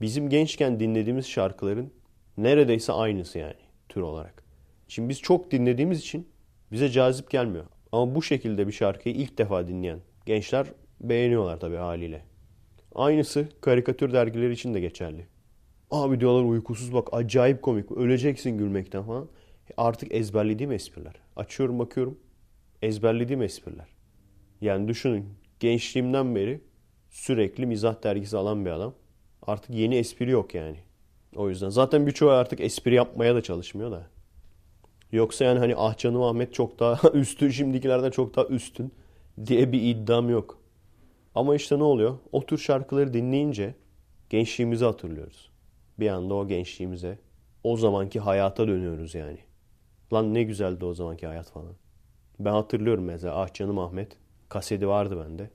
[0.00, 1.92] Bizim gençken dinlediğimiz şarkıların
[2.36, 3.54] neredeyse aynısı yani
[3.88, 4.44] tür olarak.
[4.88, 6.28] Şimdi biz çok dinlediğimiz için
[6.72, 7.64] bize cazip gelmiyor.
[7.92, 10.66] Ama bu şekilde bir şarkıyı ilk defa dinleyen gençler
[11.00, 12.22] beğeniyorlar tabii haliyle.
[12.94, 15.26] Aynısı karikatür dergileri için de geçerli.
[15.90, 17.92] Abi diyorlar uykusuz bak acayip komik.
[17.92, 19.28] Öleceksin gülmekten falan.
[19.70, 21.14] E artık ezberlediğim espriler.
[21.36, 22.18] Açıyorum bakıyorum.
[22.82, 23.86] Ezberlediğim espriler.
[24.60, 25.24] Yani düşünün
[25.60, 26.60] gençliğimden beri
[27.10, 28.94] sürekli mizah dergisi alan bir adam.
[29.42, 30.76] Artık yeni espri yok yani.
[31.36, 34.06] O yüzden zaten birçoğu artık espri yapmaya da çalışmıyor da.
[35.12, 38.92] Yoksa yani hani ah canım Ahmet çok daha üstün şimdikilerden çok daha üstün
[39.46, 40.58] diye bir iddiam yok.
[41.34, 42.18] Ama işte ne oluyor?
[42.32, 43.74] O tür şarkıları dinleyince
[44.30, 45.50] gençliğimizi hatırlıyoruz.
[45.98, 47.18] Bir anda o gençliğimize,
[47.64, 49.38] o zamanki hayata dönüyoruz yani.
[50.12, 51.74] Lan ne güzeldi o zamanki hayat falan.
[52.40, 54.16] Ben hatırlıyorum mesela Ah Canım Ahmet
[54.48, 55.50] kaseti vardı bende.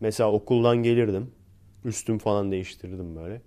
[0.00, 1.32] Mesela okuldan gelirdim.
[1.86, 3.42] Üstüm falan değiştirdim böyle.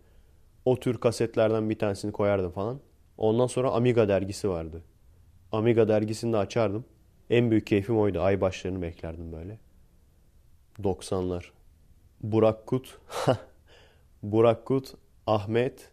[0.65, 2.79] O tür kasetlerden bir tanesini koyardım falan.
[3.17, 4.83] Ondan sonra Amiga dergisi vardı.
[5.51, 6.85] Amiga dergisini de açardım.
[7.29, 8.21] En büyük keyfim oydu.
[8.21, 9.59] Ay başlarını beklerdim böyle.
[10.83, 11.43] 90'lar.
[12.21, 12.99] Burak Kut.
[14.23, 14.93] Burak Kut,
[15.27, 15.91] Ahmet,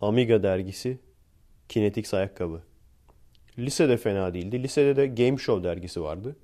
[0.00, 0.98] Amiga dergisi,
[1.68, 2.62] Kinetix ayakkabı.
[3.58, 4.62] Lisede fena değildi.
[4.62, 6.36] Lisede de Game Show dergisi vardı.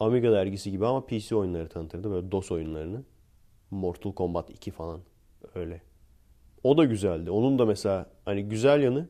[0.00, 2.10] Amiga dergisi gibi ama PC oyunları tanıtırdı.
[2.10, 3.02] Böyle DOS oyunlarını.
[3.72, 5.00] Mortal Kombat 2 falan.
[5.54, 5.82] Öyle.
[6.64, 7.30] O da güzeldi.
[7.30, 9.08] Onun da mesela hani güzel yanı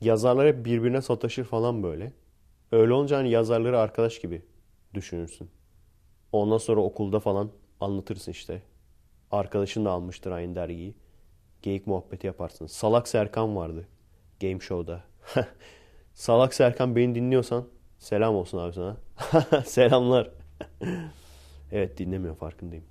[0.00, 2.12] yazarlar hep birbirine sataşır falan böyle.
[2.72, 4.42] Öyle olunca hani yazarları arkadaş gibi
[4.94, 5.50] düşünürsün.
[6.32, 7.50] Ondan sonra okulda falan
[7.80, 8.62] anlatırsın işte.
[9.30, 10.94] Arkadaşın da almıştır aynı dergiyi.
[11.62, 12.66] Geyik muhabbeti yaparsın.
[12.66, 13.88] Salak Serkan vardı.
[14.40, 15.02] Game Show'da.
[16.14, 18.96] Salak Serkan beni dinliyorsan selam olsun abi sana.
[19.64, 20.30] Selamlar.
[21.72, 22.84] evet dinlemiyor farkındayım.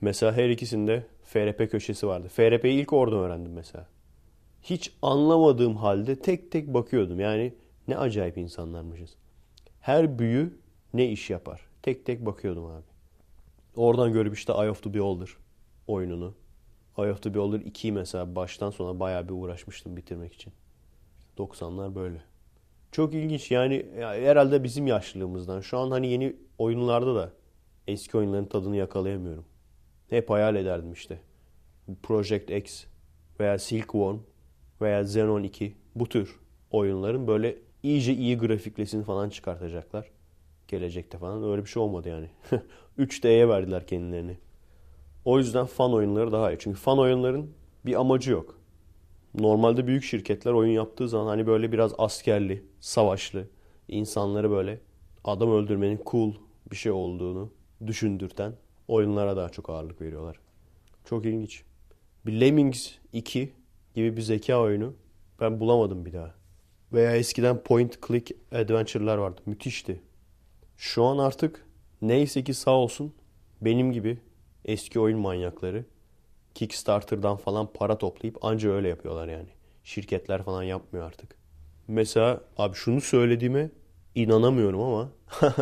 [0.00, 2.28] Mesela her ikisinde FRP köşesi vardı.
[2.28, 3.86] FRP'yi ilk orada öğrendim mesela.
[4.62, 7.20] Hiç anlamadığım halde tek tek bakıyordum.
[7.20, 7.54] Yani
[7.88, 9.16] ne acayip insanlarmışız.
[9.80, 10.58] Her büyü
[10.94, 11.60] ne iş yapar?
[11.82, 12.84] Tek tek bakıyordum abi.
[13.76, 15.28] Oradan görüp işte Eye of the Beholder
[15.86, 16.34] oyununu.
[16.98, 20.52] Eye of the Beholder 2'yi mesela baştan sona bayağı bir uğraşmıştım bitirmek için.
[21.38, 22.22] 90'lar böyle.
[22.92, 25.60] Çok ilginç yani herhalde bizim yaşlılığımızdan.
[25.60, 27.32] Şu an hani yeni oyunlarda da
[27.86, 29.44] eski oyunların tadını yakalayamıyorum.
[30.10, 31.18] Hep hayal ederdim işte.
[32.02, 32.84] Project X
[33.40, 34.18] veya Silkworm
[34.80, 36.36] veya Xenon 2 bu tür
[36.70, 40.10] oyunların böyle iyice iyi grafiklesini falan çıkartacaklar.
[40.68, 42.30] Gelecekte falan öyle bir şey olmadı yani.
[42.98, 44.38] 3D'ye verdiler kendilerini.
[45.24, 46.56] O yüzden fan oyunları daha iyi.
[46.58, 47.50] Çünkü fan oyunların
[47.86, 48.58] bir amacı yok.
[49.34, 53.48] Normalde büyük şirketler oyun yaptığı zaman hani böyle biraz askerli, savaşlı,
[53.88, 54.80] insanları böyle
[55.24, 56.32] adam öldürmenin cool
[56.70, 57.50] bir şey olduğunu
[57.86, 58.52] düşündürten
[58.88, 60.40] oyunlara daha çok ağırlık veriyorlar.
[61.04, 61.62] Çok ilginç.
[62.26, 63.52] Bir Lemmings 2
[63.94, 64.94] gibi bir zeka oyunu
[65.40, 66.34] ben bulamadım bir daha.
[66.92, 69.40] Veya eskiden point click adventure'lar vardı.
[69.46, 70.02] Müthişti.
[70.76, 71.66] Şu an artık
[72.02, 73.14] neyse ki sağ olsun
[73.60, 74.18] benim gibi
[74.64, 75.84] eski oyun manyakları
[76.54, 79.48] Kickstarter'dan falan para toplayıp anca öyle yapıyorlar yani.
[79.84, 81.36] Şirketler falan yapmıyor artık.
[81.88, 83.70] Mesela abi şunu söylediğime
[84.14, 85.08] inanamıyorum ama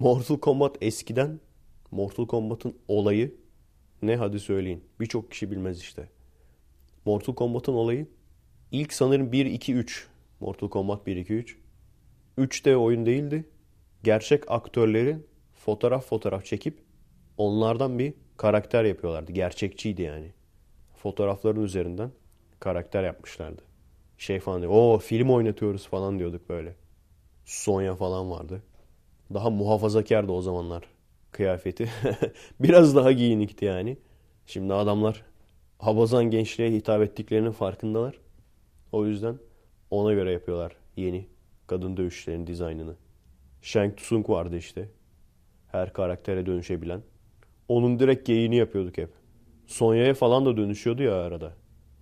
[0.00, 1.40] Mortal Kombat eskiden
[1.90, 3.34] Mortal Kombat'ın olayı
[4.02, 4.84] ne hadi söyleyin.
[5.00, 6.08] Birçok kişi bilmez işte.
[7.04, 8.06] Mortal Kombat'ın olayı
[8.72, 10.08] ilk sanırım 1 2 3
[10.40, 11.58] Mortal Kombat 1 2 3
[12.38, 13.44] 3D oyun değildi.
[14.04, 16.78] Gerçek aktörlerin fotoğraf fotoğraf çekip
[17.36, 19.32] onlardan bir karakter yapıyorlardı.
[19.32, 20.32] Gerçekçiydi yani.
[20.96, 22.10] Fotoğrafların üzerinden
[22.60, 23.62] karakter yapmışlardı.
[24.18, 24.72] Şey falan diyor.
[24.72, 26.76] Oo film oynatıyoruz falan diyorduk böyle.
[27.44, 28.62] Sonya falan vardı.
[29.34, 30.82] Daha muhafazakardı o zamanlar
[31.32, 31.88] kıyafeti.
[32.60, 33.96] Biraz daha giyinikti yani.
[34.46, 35.24] Şimdi adamlar
[35.80, 38.20] Habazan gençliğe hitap ettiklerinin farkındalar.
[38.92, 39.38] O yüzden
[39.90, 41.26] ona göre yapıyorlar yeni
[41.66, 42.94] kadın dövüşçülerin dizaynını.
[43.62, 44.88] Shang Tsung vardı işte.
[45.72, 47.02] Her karaktere dönüşebilen.
[47.68, 49.10] Onun direkt geyini yapıyorduk hep.
[49.66, 51.52] Sonya'ya falan da dönüşüyordu ya arada.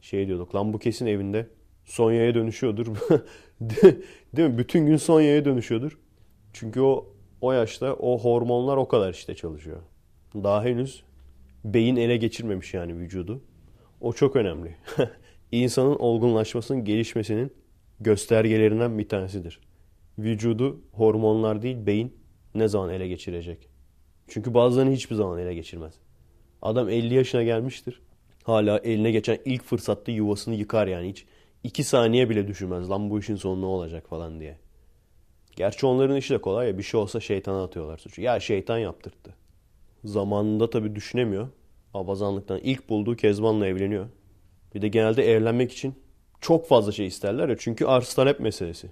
[0.01, 1.49] Şey diyorduk lan bu kesin evinde
[1.85, 2.87] Sonya'ya dönüşüyordur.
[3.61, 4.59] Değil mi?
[4.59, 5.99] Bütün gün Sonya'ya dönüşüyordur.
[6.53, 7.07] Çünkü o
[7.41, 9.83] o yaşta o hormonlar o kadar işte çalışıyor.
[10.35, 11.03] Daha henüz
[11.65, 13.41] beyin ele geçirmemiş yani vücudu.
[14.01, 14.77] O çok önemli.
[15.53, 17.53] İnsanın olgunlaşmasının, gelişmesinin
[18.01, 19.61] göstergelerinden bir tanesidir.
[20.19, 22.17] Vücudu hormonlar değil beyin
[22.55, 23.69] ne zaman ele geçirecek?
[24.29, 25.95] Çünkü bazılarını hiçbir zaman ele geçirmez.
[26.63, 28.01] Adam 50 yaşına gelmiştir.
[28.43, 31.27] Hala eline geçen ilk fırsatta yuvasını yıkar yani hiç.
[31.65, 34.59] 2 saniye bile düşünmez lan bu işin sonu ne olacak falan diye.
[35.59, 38.23] Gerçi onların işi de kolay ya bir şey olsa şeytana atıyorlar suçu.
[38.23, 39.35] Ya şeytan yaptırttı.
[40.05, 41.49] Zamanında tabii düşünemiyor.
[41.95, 44.07] Abazanlıktan ilk bulduğu Kezban'la evleniyor.
[44.75, 45.95] Bir de genelde evlenmek için
[46.41, 47.57] çok fazla şey isterler ya.
[47.59, 48.91] Çünkü arz talep meselesi.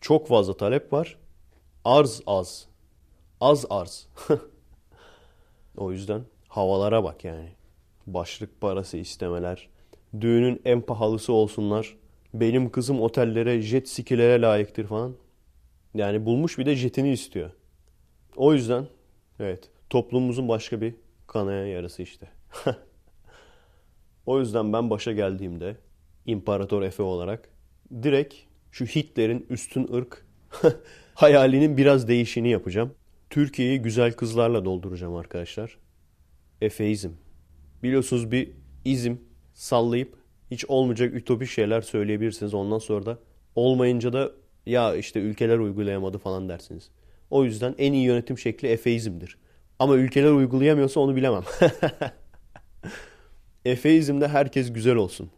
[0.00, 1.18] Çok fazla talep var.
[1.84, 2.66] Arz az.
[3.40, 4.08] Az arz.
[5.76, 7.48] o yüzden havalara bak yani.
[8.06, 9.68] Başlık parası istemeler.
[10.20, 11.96] Düğünün en pahalısı olsunlar.
[12.34, 15.14] Benim kızım otellere, jet skilere layıktır falan.
[15.94, 17.50] Yani bulmuş bir de jetini istiyor.
[18.36, 18.86] O yüzden
[19.40, 20.94] evet toplumumuzun başka bir
[21.26, 22.28] kanayan yarısı işte.
[24.26, 25.76] o yüzden ben başa geldiğimde
[26.26, 27.48] İmparator Efe olarak
[28.02, 28.34] direkt
[28.70, 30.26] şu Hitler'in üstün ırk
[31.14, 32.94] hayalinin biraz değişini yapacağım.
[33.30, 35.78] Türkiye'yi güzel kızlarla dolduracağım arkadaşlar.
[36.60, 37.10] Efeizm.
[37.82, 38.50] Biliyorsunuz bir
[38.84, 39.20] izim
[39.54, 40.14] sallayıp
[40.50, 42.54] hiç olmayacak ütopik şeyler söyleyebilirsiniz.
[42.54, 43.18] Ondan sonra da
[43.54, 44.32] olmayınca da
[44.70, 46.90] ya işte ülkeler uygulayamadı falan dersiniz.
[47.30, 49.38] O yüzden en iyi yönetim şekli efeizmdir.
[49.78, 51.42] Ama ülkeler uygulayamıyorsa onu bilemem.
[53.64, 55.30] Efeizmde herkes güzel olsun.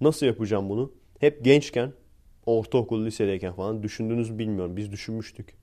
[0.00, 0.92] Nasıl yapacağım bunu?
[1.18, 1.92] Hep gençken,
[2.46, 4.76] ortaokul, lisedeyken falan düşündüğünüzü bilmiyorum.
[4.76, 5.54] Biz düşünmüştük.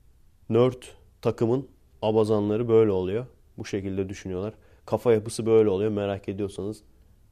[0.50, 0.82] Nerd
[1.22, 1.68] takımın
[2.02, 3.26] abazanları böyle oluyor.
[3.58, 4.54] Bu şekilde düşünüyorlar.
[4.86, 5.90] Kafa yapısı böyle oluyor.
[5.90, 6.82] Merak ediyorsanız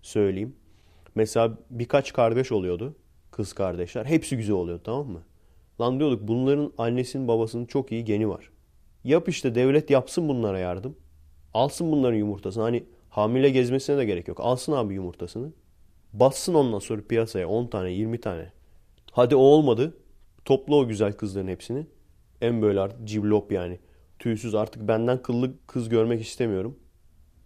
[0.03, 0.57] söyleyeyim.
[1.15, 2.97] Mesela birkaç kardeş oluyordu.
[3.31, 4.05] Kız kardeşler.
[4.05, 5.23] Hepsi güzel oluyor tamam mı?
[5.81, 8.51] Lan diyorduk bunların annesinin babasının çok iyi geni var.
[9.05, 10.97] Yap işte devlet yapsın bunlara yardım.
[11.55, 12.63] Alsın bunların yumurtasını.
[12.63, 14.41] Hani hamile gezmesine de gerek yok.
[14.41, 15.53] Alsın abi yumurtasını.
[16.13, 18.53] Bassın ondan sonra piyasaya 10 tane 20 tane.
[19.13, 19.97] Hadi o olmadı.
[20.45, 21.87] Topla o güzel kızların hepsini.
[22.41, 23.79] En böyle artık civlop yani.
[24.19, 26.79] Tüysüz artık benden kıllı kız görmek istemiyorum.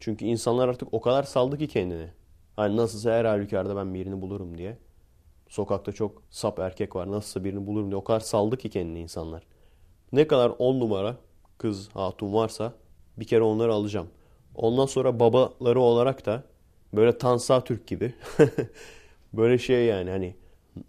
[0.00, 2.08] Çünkü insanlar artık o kadar saldı ki kendini.
[2.56, 4.78] Hani nasılsa her halükarda ben birini bulurum diye.
[5.50, 7.10] Sokakta çok sap erkek var.
[7.10, 7.96] Nasılsa birini bulurum diye.
[7.96, 9.42] O kadar saldı ki kendini insanlar.
[10.12, 11.16] Ne kadar on numara
[11.58, 12.72] kız hatun varsa
[13.16, 14.08] bir kere onları alacağım.
[14.54, 16.44] Ondan sonra babaları olarak da
[16.94, 18.14] böyle Tansa Türk gibi
[19.32, 20.34] böyle şey yani hani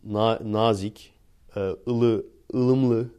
[0.04, 1.14] na, nazik,
[1.56, 3.10] e, ılı, ılımlı,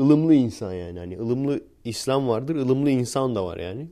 [0.00, 0.98] ılımlı insan yani.
[0.98, 3.90] Hani ılımlı İslam vardır, ılımlı insan da var yani.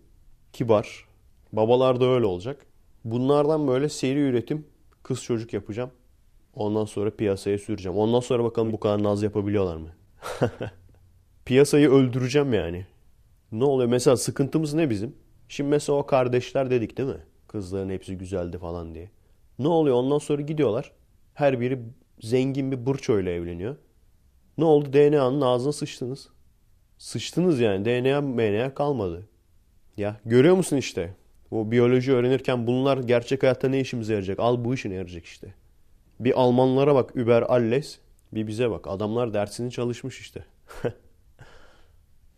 [0.52, 1.04] Kibar.
[1.52, 2.66] Babalar da öyle olacak.
[3.04, 4.66] Bunlardan böyle seri üretim
[5.02, 5.90] kız çocuk yapacağım.
[6.54, 7.98] Ondan sonra piyasaya süreceğim.
[7.98, 9.88] Ondan sonra bakalım bu kadar naz yapabiliyorlar mı?
[11.44, 12.86] Piyasayı öldüreceğim yani.
[13.52, 13.88] Ne oluyor?
[13.88, 15.14] Mesela sıkıntımız ne bizim?
[15.48, 17.20] Şimdi mesela o kardeşler dedik değil mi?
[17.48, 19.10] Kızların hepsi güzeldi falan diye.
[19.58, 19.96] Ne oluyor?
[19.96, 20.92] Ondan sonra gidiyorlar.
[21.34, 21.78] Her biri
[22.20, 23.76] zengin bir burço ile evleniyor.
[24.58, 24.92] Ne oldu?
[24.92, 26.28] DNA'nın ağzına sıçtınız.
[26.98, 27.84] Sıçtınız yani.
[27.84, 29.28] DNA MNA kalmadı.
[29.96, 31.14] Ya görüyor musun işte?
[31.50, 34.40] O biyoloji öğrenirken bunlar gerçek hayatta ne işimize yarayacak?
[34.40, 35.54] Al bu işine yarayacak işte.
[36.24, 37.98] Bir Almanlara bak Über alles.
[38.32, 38.86] Bir bize bak.
[38.88, 40.44] Adamlar dersini çalışmış işte.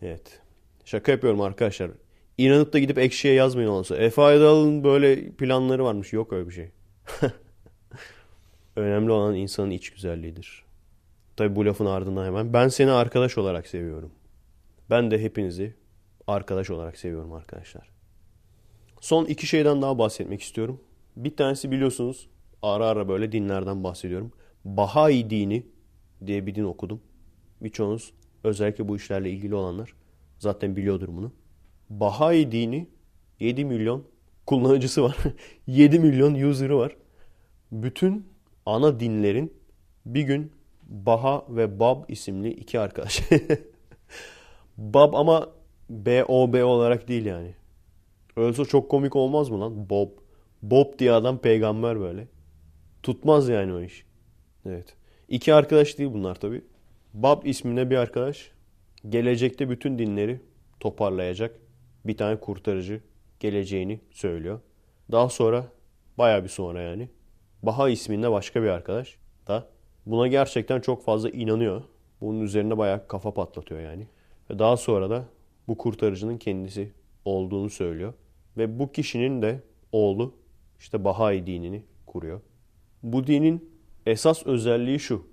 [0.02, 0.40] evet.
[0.84, 1.90] Şaka yapıyorum arkadaşlar.
[2.38, 3.96] İnanıp da gidip ekşiye yazmayın olsa.
[3.96, 6.12] Efe Aydal'ın böyle planları varmış.
[6.12, 6.70] Yok öyle bir şey.
[8.76, 10.64] Önemli olan insanın iç güzelliğidir.
[11.36, 12.52] Tabi bu lafın ardından hemen.
[12.52, 14.12] Ben seni arkadaş olarak seviyorum.
[14.90, 15.74] Ben de hepinizi
[16.26, 17.88] arkadaş olarak seviyorum arkadaşlar.
[19.00, 20.80] Son iki şeyden daha bahsetmek istiyorum.
[21.16, 22.28] Bir tanesi biliyorsunuz
[22.64, 24.32] ara ara böyle dinlerden bahsediyorum.
[24.64, 25.66] Bahai dini
[26.26, 27.00] diye bir din okudum.
[27.60, 28.12] Birçoğunuz
[28.44, 29.94] özellikle bu işlerle ilgili olanlar
[30.38, 31.32] zaten biliyordur bunu.
[31.90, 32.88] Bahai dini
[33.40, 34.04] 7 milyon
[34.46, 35.16] kullanıcısı var.
[35.66, 36.96] 7 milyon user'ı var.
[37.72, 38.26] Bütün
[38.66, 39.52] ana dinlerin
[40.06, 40.52] bir gün
[40.82, 43.20] Baha ve Bab isimli iki arkadaş.
[44.76, 45.48] Bab ama
[45.90, 47.54] B-O-B olarak değil yani.
[48.36, 49.90] Ölse çok komik olmaz mı lan?
[49.90, 50.08] Bob.
[50.62, 52.28] Bob diye adam peygamber böyle.
[53.04, 54.04] Tutmaz yani o iş.
[54.66, 54.96] Evet.
[55.28, 56.64] İki arkadaş değil bunlar tabi.
[57.14, 58.50] Bab isminde bir arkadaş
[59.08, 60.40] gelecekte bütün dinleri
[60.80, 61.60] toparlayacak
[62.04, 63.00] bir tane kurtarıcı
[63.40, 64.60] geleceğini söylüyor.
[65.12, 65.66] Daha sonra
[66.18, 67.08] baya bir sonra yani
[67.62, 69.68] Baha isminde başka bir arkadaş da
[70.06, 71.82] buna gerçekten çok fazla inanıyor.
[72.20, 74.06] Bunun üzerine baya kafa patlatıyor yani.
[74.50, 75.24] Ve daha sonra da
[75.68, 76.92] bu kurtarıcının kendisi
[77.24, 78.14] olduğunu söylüyor.
[78.56, 80.34] Ve bu kişinin de oğlu
[80.78, 82.40] işte Bahai dinini kuruyor.
[83.04, 83.70] Bu dinin
[84.06, 85.26] esas özelliği şu.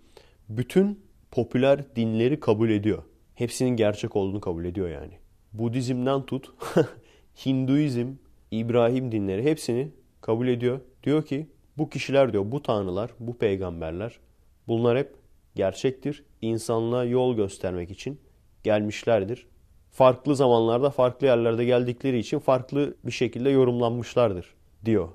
[0.49, 0.99] Bütün
[1.31, 3.03] popüler dinleri kabul ediyor.
[3.35, 5.13] Hepsinin gerçek olduğunu kabul ediyor yani.
[5.53, 6.51] Budizm'den tut,
[7.45, 8.07] Hinduizm,
[8.51, 9.91] İbrahim dinleri hepsini
[10.21, 10.79] kabul ediyor.
[11.03, 11.47] Diyor ki
[11.77, 14.19] bu kişiler diyor bu tanrılar, bu peygamberler
[14.67, 15.15] bunlar hep
[15.55, 16.23] gerçektir.
[16.41, 18.19] İnsanlığa yol göstermek için
[18.63, 19.47] gelmişlerdir.
[19.91, 24.55] Farklı zamanlarda farklı yerlerde geldikleri için farklı bir şekilde yorumlanmışlardır
[24.85, 25.09] diyor.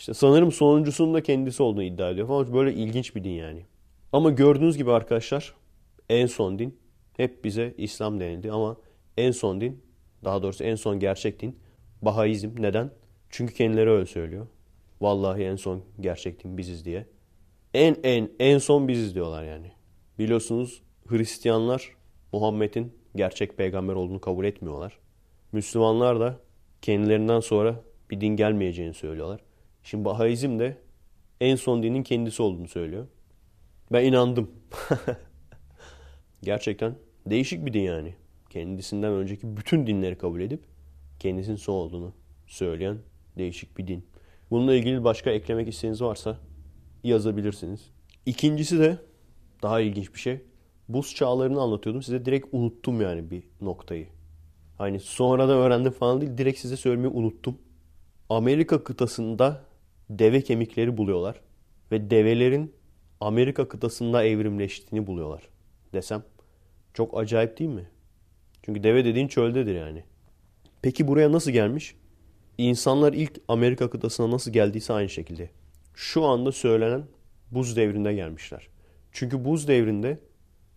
[0.00, 2.52] İşte sanırım sonuncusunun da kendisi olduğunu iddia ediyor falan.
[2.52, 3.66] Böyle ilginç bir din yani.
[4.12, 5.54] Ama gördüğünüz gibi arkadaşlar
[6.08, 6.78] en son din
[7.16, 8.76] hep bize İslam denildi ama
[9.16, 9.82] en son din
[10.24, 11.58] daha doğrusu en son gerçek din
[12.02, 12.50] Bahaizm.
[12.58, 12.90] Neden?
[13.30, 14.46] Çünkü kendileri öyle söylüyor.
[15.00, 17.06] Vallahi en son gerçek din biziz diye.
[17.74, 19.72] En en en son biziz diyorlar yani.
[20.18, 21.96] Biliyorsunuz Hristiyanlar
[22.32, 24.98] Muhammed'in gerçek peygamber olduğunu kabul etmiyorlar.
[25.52, 26.36] Müslümanlar da
[26.82, 27.80] kendilerinden sonra
[28.10, 29.49] bir din gelmeyeceğini söylüyorlar.
[29.82, 30.76] Şimdi Bahaizm de
[31.40, 33.06] en son dinin kendisi olduğunu söylüyor.
[33.92, 34.50] Ben inandım.
[36.42, 36.94] Gerçekten
[37.26, 38.14] değişik bir din yani.
[38.50, 40.64] Kendisinden önceki bütün dinleri kabul edip
[41.18, 42.12] kendisinin son olduğunu
[42.46, 42.98] söyleyen
[43.38, 44.06] değişik bir din.
[44.50, 46.38] Bununla ilgili başka eklemek isteğiniz varsa
[47.04, 47.90] yazabilirsiniz.
[48.26, 48.98] İkincisi de
[49.62, 50.40] daha ilginç bir şey.
[50.88, 52.02] Buz çağlarını anlatıyordum.
[52.02, 54.08] Size direkt unuttum yani bir noktayı.
[54.78, 56.38] Hani sonradan öğrendim falan değil.
[56.38, 57.58] Direkt size söylemeyi unuttum.
[58.28, 59.64] Amerika kıtasında
[60.10, 61.40] deve kemikleri buluyorlar.
[61.92, 62.74] Ve develerin
[63.20, 65.42] Amerika kıtasında evrimleştiğini buluyorlar.
[65.92, 66.22] Desem
[66.94, 67.88] çok acayip değil mi?
[68.62, 70.04] Çünkü deve dediğin çöldedir yani.
[70.82, 71.94] Peki buraya nasıl gelmiş?
[72.58, 75.50] İnsanlar ilk Amerika kıtasına nasıl geldiyse aynı şekilde.
[75.94, 77.04] Şu anda söylenen
[77.50, 78.68] buz devrinde gelmişler.
[79.12, 80.18] Çünkü buz devrinde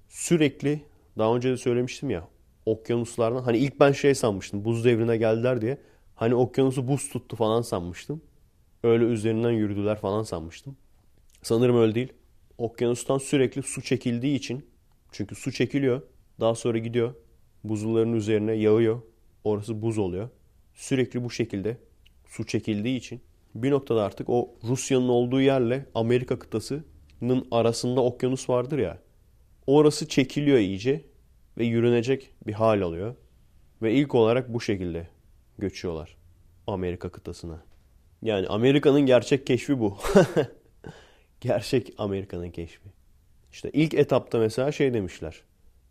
[0.09, 0.81] sürekli
[1.17, 2.27] daha önce de söylemiştim ya
[2.65, 5.77] okyanuslardan hani ilk ben şey sanmıştım buz devrine geldiler diye
[6.15, 8.21] hani okyanusu buz tuttu falan sanmıştım.
[8.83, 10.77] Öyle üzerinden yürüdüler falan sanmıştım.
[11.41, 12.13] Sanırım öyle değil.
[12.57, 14.65] Okyanustan sürekli su çekildiği için
[15.11, 16.01] çünkü su çekiliyor
[16.39, 17.13] daha sonra gidiyor
[17.63, 19.01] buzulların üzerine yağıyor.
[19.43, 20.29] Orası buz oluyor.
[20.73, 21.77] Sürekli bu şekilde
[22.27, 23.21] su çekildiği için
[23.55, 28.97] bir noktada artık o Rusya'nın olduğu yerle Amerika kıtasının arasında okyanus vardır ya.
[29.67, 31.05] Orası çekiliyor iyice
[31.57, 33.15] ve yürünecek bir hal alıyor.
[33.81, 35.07] Ve ilk olarak bu şekilde
[35.57, 36.17] göçüyorlar
[36.67, 37.72] Amerika kıtasına.
[38.23, 39.97] Yani Amerika'nın gerçek keşfi bu.
[41.41, 42.89] gerçek Amerika'nın keşfi.
[43.51, 45.41] İşte ilk etapta mesela şey demişler.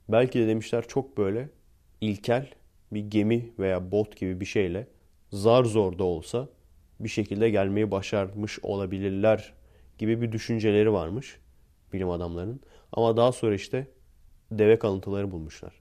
[0.09, 1.49] Belki de demişler çok böyle
[2.01, 2.51] ilkel
[2.93, 4.87] bir gemi veya bot gibi bir şeyle
[5.30, 6.49] zar zor da olsa
[7.01, 9.53] bir şekilde gelmeyi başarmış olabilirler
[9.99, 11.39] gibi bir düşünceleri varmış
[11.93, 12.61] bilim adamlarının.
[12.93, 13.87] Ama daha sonra işte
[14.51, 15.72] deve kalıntıları bulmuşlar.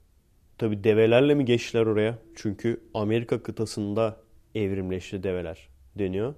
[0.58, 2.18] Tabi develerle mi geçtiler oraya?
[2.36, 4.16] Çünkü Amerika kıtasında
[4.54, 6.34] evrimleşti develer deniyor.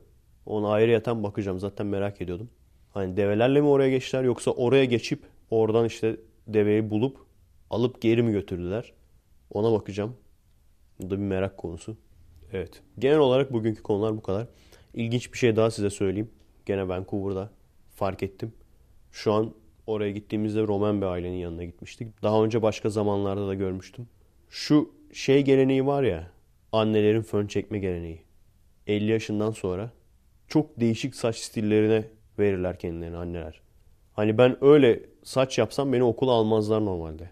[0.47, 1.59] Ona ayrıyeten bakacağım.
[1.59, 2.51] Zaten merak ediyordum.
[2.91, 6.17] Hani develerle mi oraya geçtiler yoksa oraya geçip oradan işte
[6.47, 7.19] deveyi bulup
[7.71, 8.93] alıp geri mi götürdüler?
[9.51, 10.17] Ona bakacağım.
[11.01, 11.97] Bu da bir merak konusu.
[12.53, 12.83] Evet.
[12.99, 14.47] Genel olarak bugünkü konular bu kadar.
[14.95, 16.31] İlginç bir şey daha size söyleyeyim.
[16.67, 17.51] Gene Vancouver'da
[17.95, 18.53] fark ettim.
[19.13, 19.55] Şu an
[19.87, 22.23] oraya gittiğimizde Roman bir ailenin yanına gitmiştik.
[22.23, 24.09] Daha önce başka zamanlarda da görmüştüm.
[24.49, 26.31] Şu şey geleneği var ya.
[26.73, 28.23] Annelerin fön çekme geleneği.
[28.87, 29.91] 50 yaşından sonra
[30.49, 32.05] çok değişik saç stillerine
[32.39, 33.61] verirler kendilerini anneler.
[34.13, 37.31] Hani ben öyle saç yapsam beni okula almazlar normalde.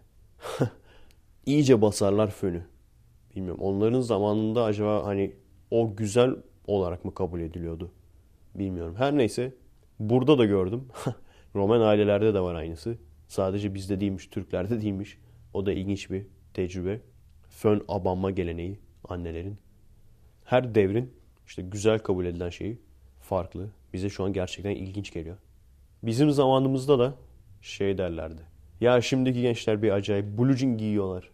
[1.46, 2.62] İyice basarlar fönü.
[3.36, 5.36] Bilmiyorum onların zamanında acaba hani
[5.70, 6.36] o güzel
[6.66, 7.90] olarak mı kabul ediliyordu?
[8.54, 8.94] Bilmiyorum.
[8.98, 9.54] Her neyse
[9.98, 10.88] burada da gördüm.
[11.54, 12.98] Roman ailelerde de var aynısı.
[13.28, 15.18] Sadece bizde değilmiş, Türklerde değilmiş.
[15.54, 17.00] O da ilginç bir tecrübe.
[17.48, 19.58] Fön abanma geleneği annelerin.
[20.44, 21.14] Her devrin
[21.46, 22.78] işte güzel kabul edilen şeyi
[23.32, 23.68] farklı.
[23.92, 25.36] Bize şu an gerçekten ilginç geliyor.
[26.02, 27.14] Bizim zamanımızda da
[27.60, 28.42] şey derlerdi.
[28.80, 31.30] Ya şimdiki gençler bir acayip blue jean giyiyorlar.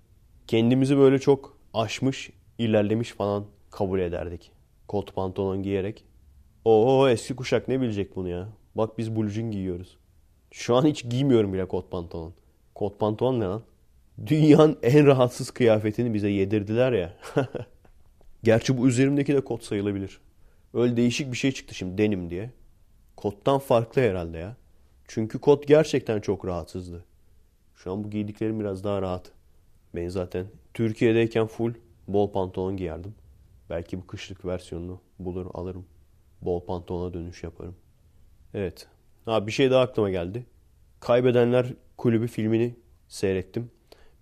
[0.46, 4.51] Kendimizi böyle çok aşmış, ilerlemiş falan kabul ederdik.
[4.88, 6.05] Kot pantolon giyerek.
[6.64, 8.49] Oo eski kuşak ne bilecek bunu ya?
[8.74, 9.96] Bak biz blue jean giyiyoruz.
[10.51, 12.34] Şu an hiç giymiyorum bile kot pantolon.
[12.74, 13.62] Kot pantolon ne lan?
[14.26, 17.14] Dünyanın en rahatsız kıyafetini bize yedirdiler ya.
[18.42, 20.20] Gerçi bu üzerimdeki de kot sayılabilir.
[20.74, 22.50] Öyle değişik bir şey çıktı şimdi denim diye.
[23.16, 24.56] Kottan farklı herhalde ya.
[25.08, 27.04] Çünkü kot gerçekten çok rahatsızdı.
[27.74, 29.32] Şu an bu giydiklerim biraz daha rahat.
[29.94, 31.74] Ben zaten Türkiye'deyken full
[32.08, 33.14] bol pantolon giyerdim.
[33.70, 35.86] Belki bu kışlık versiyonunu bulur alırım.
[36.42, 37.76] Bol pantolona dönüş yaparım.
[38.54, 38.86] Evet.
[39.24, 40.46] Ha bir şey daha aklıma geldi.
[41.00, 41.66] Kaybedenler
[41.96, 42.74] Kulübü filmini
[43.08, 43.70] seyrettim.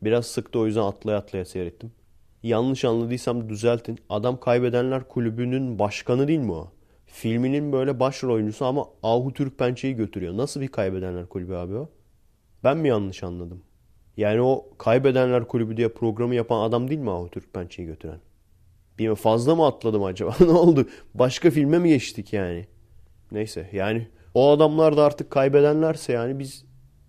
[0.03, 1.93] Biraz sıktı o yüzden atlaya atlaya seyrettim.
[2.47, 3.99] Yanlış anladıysam düzeltin.
[4.09, 6.73] Adam Kaybedenler Kulübü'nün başkanı değil mi o?
[7.07, 10.37] Filminin böyle başrol oyuncusu ama Ahu Türk Pençe'yi götürüyor.
[10.37, 11.89] Nasıl bir Kaybedenler Kulübü abi o?
[12.65, 13.63] Ben mi yanlış anladım?
[14.17, 18.21] Yani o Kaybedenler Kulübü diye programı yapan adam değil mi Ahu Türk Pençe'yi götüren?
[18.99, 20.35] Bir fazla mı atladım acaba?
[20.41, 20.89] ne oldu?
[21.15, 22.67] Başka filme mi geçtik yani?
[23.33, 26.65] Neyse yani o adamlar da artık kaybedenlerse yani biz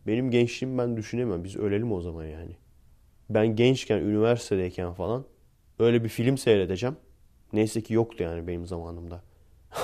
[0.07, 1.43] benim gençliğim ben düşünemem.
[1.43, 2.57] Biz ölelim o zaman yani.
[3.30, 5.25] Ben gençken, üniversitedeyken falan
[5.80, 6.95] öyle bir film seyredeceğim.
[7.53, 9.23] Neyse ki yoktu yani benim zamanımda.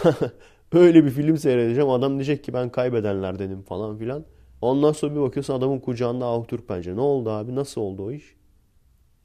[0.74, 1.90] öyle bir film seyredeceğim.
[1.90, 4.26] Adam diyecek ki ben kaybedenler dedim falan filan.
[4.62, 6.96] Ondan sonra bir bakıyorsun adamın kucağında Avtürk bence.
[6.96, 7.56] Ne oldu abi?
[7.56, 8.36] Nasıl oldu o iş?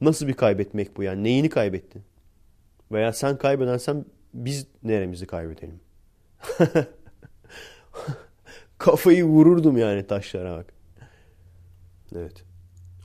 [0.01, 1.23] Nasıl bir kaybetmek bu yani?
[1.23, 2.03] Neyini kaybettin?
[2.91, 5.79] Veya sen kaybedensen biz neremizi kaybedelim?
[8.77, 10.73] Kafayı vururdum yani taşlara bak.
[12.15, 12.48] Evet.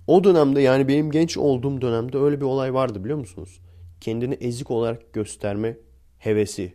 [0.06, 3.60] O dönemde yani benim genç olduğum dönemde öyle bir olay vardı biliyor musunuz?
[4.00, 5.76] Kendini ezik olarak gösterme
[6.18, 6.74] hevesi.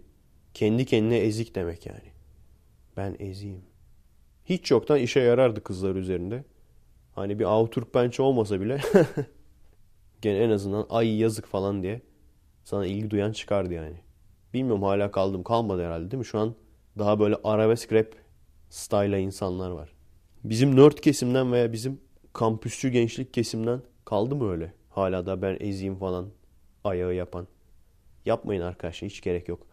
[0.54, 2.12] Kendi kendine ezik demek yani.
[2.98, 3.62] Ben eziyim.
[4.46, 6.44] Hiç yoktan işe yarardı kızlar üzerinde.
[7.16, 8.82] Hani bir avturk pençe olmasa bile
[10.22, 12.02] gene en azından ay yazık falan diye
[12.64, 13.98] sana ilgi duyan çıkardı yani.
[14.54, 16.26] Bilmiyorum hala kaldım kalmadı herhalde değil mi?
[16.26, 16.56] Şu an
[16.98, 18.08] daha böyle arabesk rap
[18.70, 19.90] style'a insanlar var.
[20.44, 22.02] Bizim nerd kesimden veya bizim
[22.34, 24.74] kampüsçü gençlik kesimden kaldı mı öyle?
[24.90, 26.30] Hala da ben eziyim falan
[26.84, 27.48] ayağı yapan.
[28.26, 29.68] Yapmayın arkadaşlar hiç gerek yok.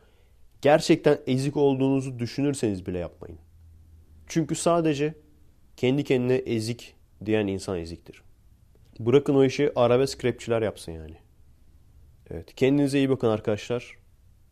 [0.62, 3.38] Gerçekten ezik olduğunuzu düşünürseniz bile yapmayın.
[4.26, 5.14] Çünkü sadece
[5.76, 6.94] kendi kendine ezik
[7.24, 8.22] diyen insan eziktir.
[8.98, 11.16] Bırakın o işi arabesk rapçiler yapsın yani.
[12.30, 13.98] Evet kendinize iyi bakın arkadaşlar.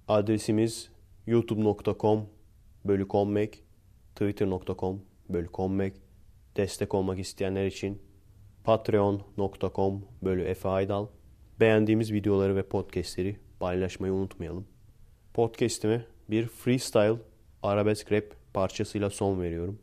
[0.08, 0.90] Adresimiz
[1.26, 2.26] youtube.com
[2.84, 3.08] bölü
[4.14, 5.46] twitter.com bölü
[6.56, 8.02] destek olmak isteyenler için
[8.64, 11.06] patreon.com bölü Efe Aydal.
[11.60, 14.66] Beğendiğimiz videoları ve podcastleri paylaşmayı unutmayalım.
[15.34, 17.16] Podcast'ime bir freestyle
[17.62, 18.24] arabesk rap
[18.54, 19.78] parçasıyla son veriyorum.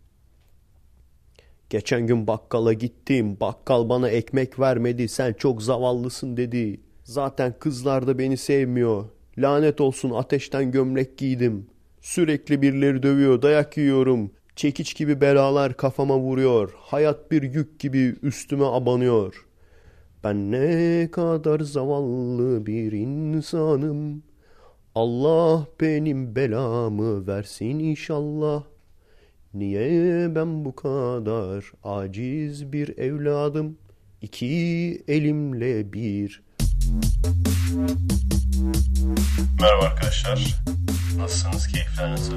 [1.70, 3.38] Geçen gün bakkala gittim.
[3.40, 5.08] Bakkal bana ekmek vermedi.
[5.08, 6.82] Sen çok zavallısın dedi.
[7.04, 9.06] Zaten kızlar da beni sevmiyor.
[9.38, 11.68] Lanet olsun ateşten gömlek giydim.
[12.02, 14.32] Sürekli birileri dövüyor, dayak yiyorum.
[14.62, 16.74] Çekiç gibi belalar kafama vuruyor.
[16.78, 19.46] Hayat bir yük gibi üstüme abanıyor.
[20.24, 24.24] Ben ne kadar zavallı bir insanım.
[24.96, 28.64] Allah benim belamı versin inşallah.
[29.54, 33.78] Niye ben bu kadar aciz bir evladım?
[34.22, 36.44] İki elimle bir.
[39.62, 40.62] Merhaba arkadaşlar.
[41.18, 41.68] Nasılsınız?
[41.68, 42.34] Keyifler nasıl?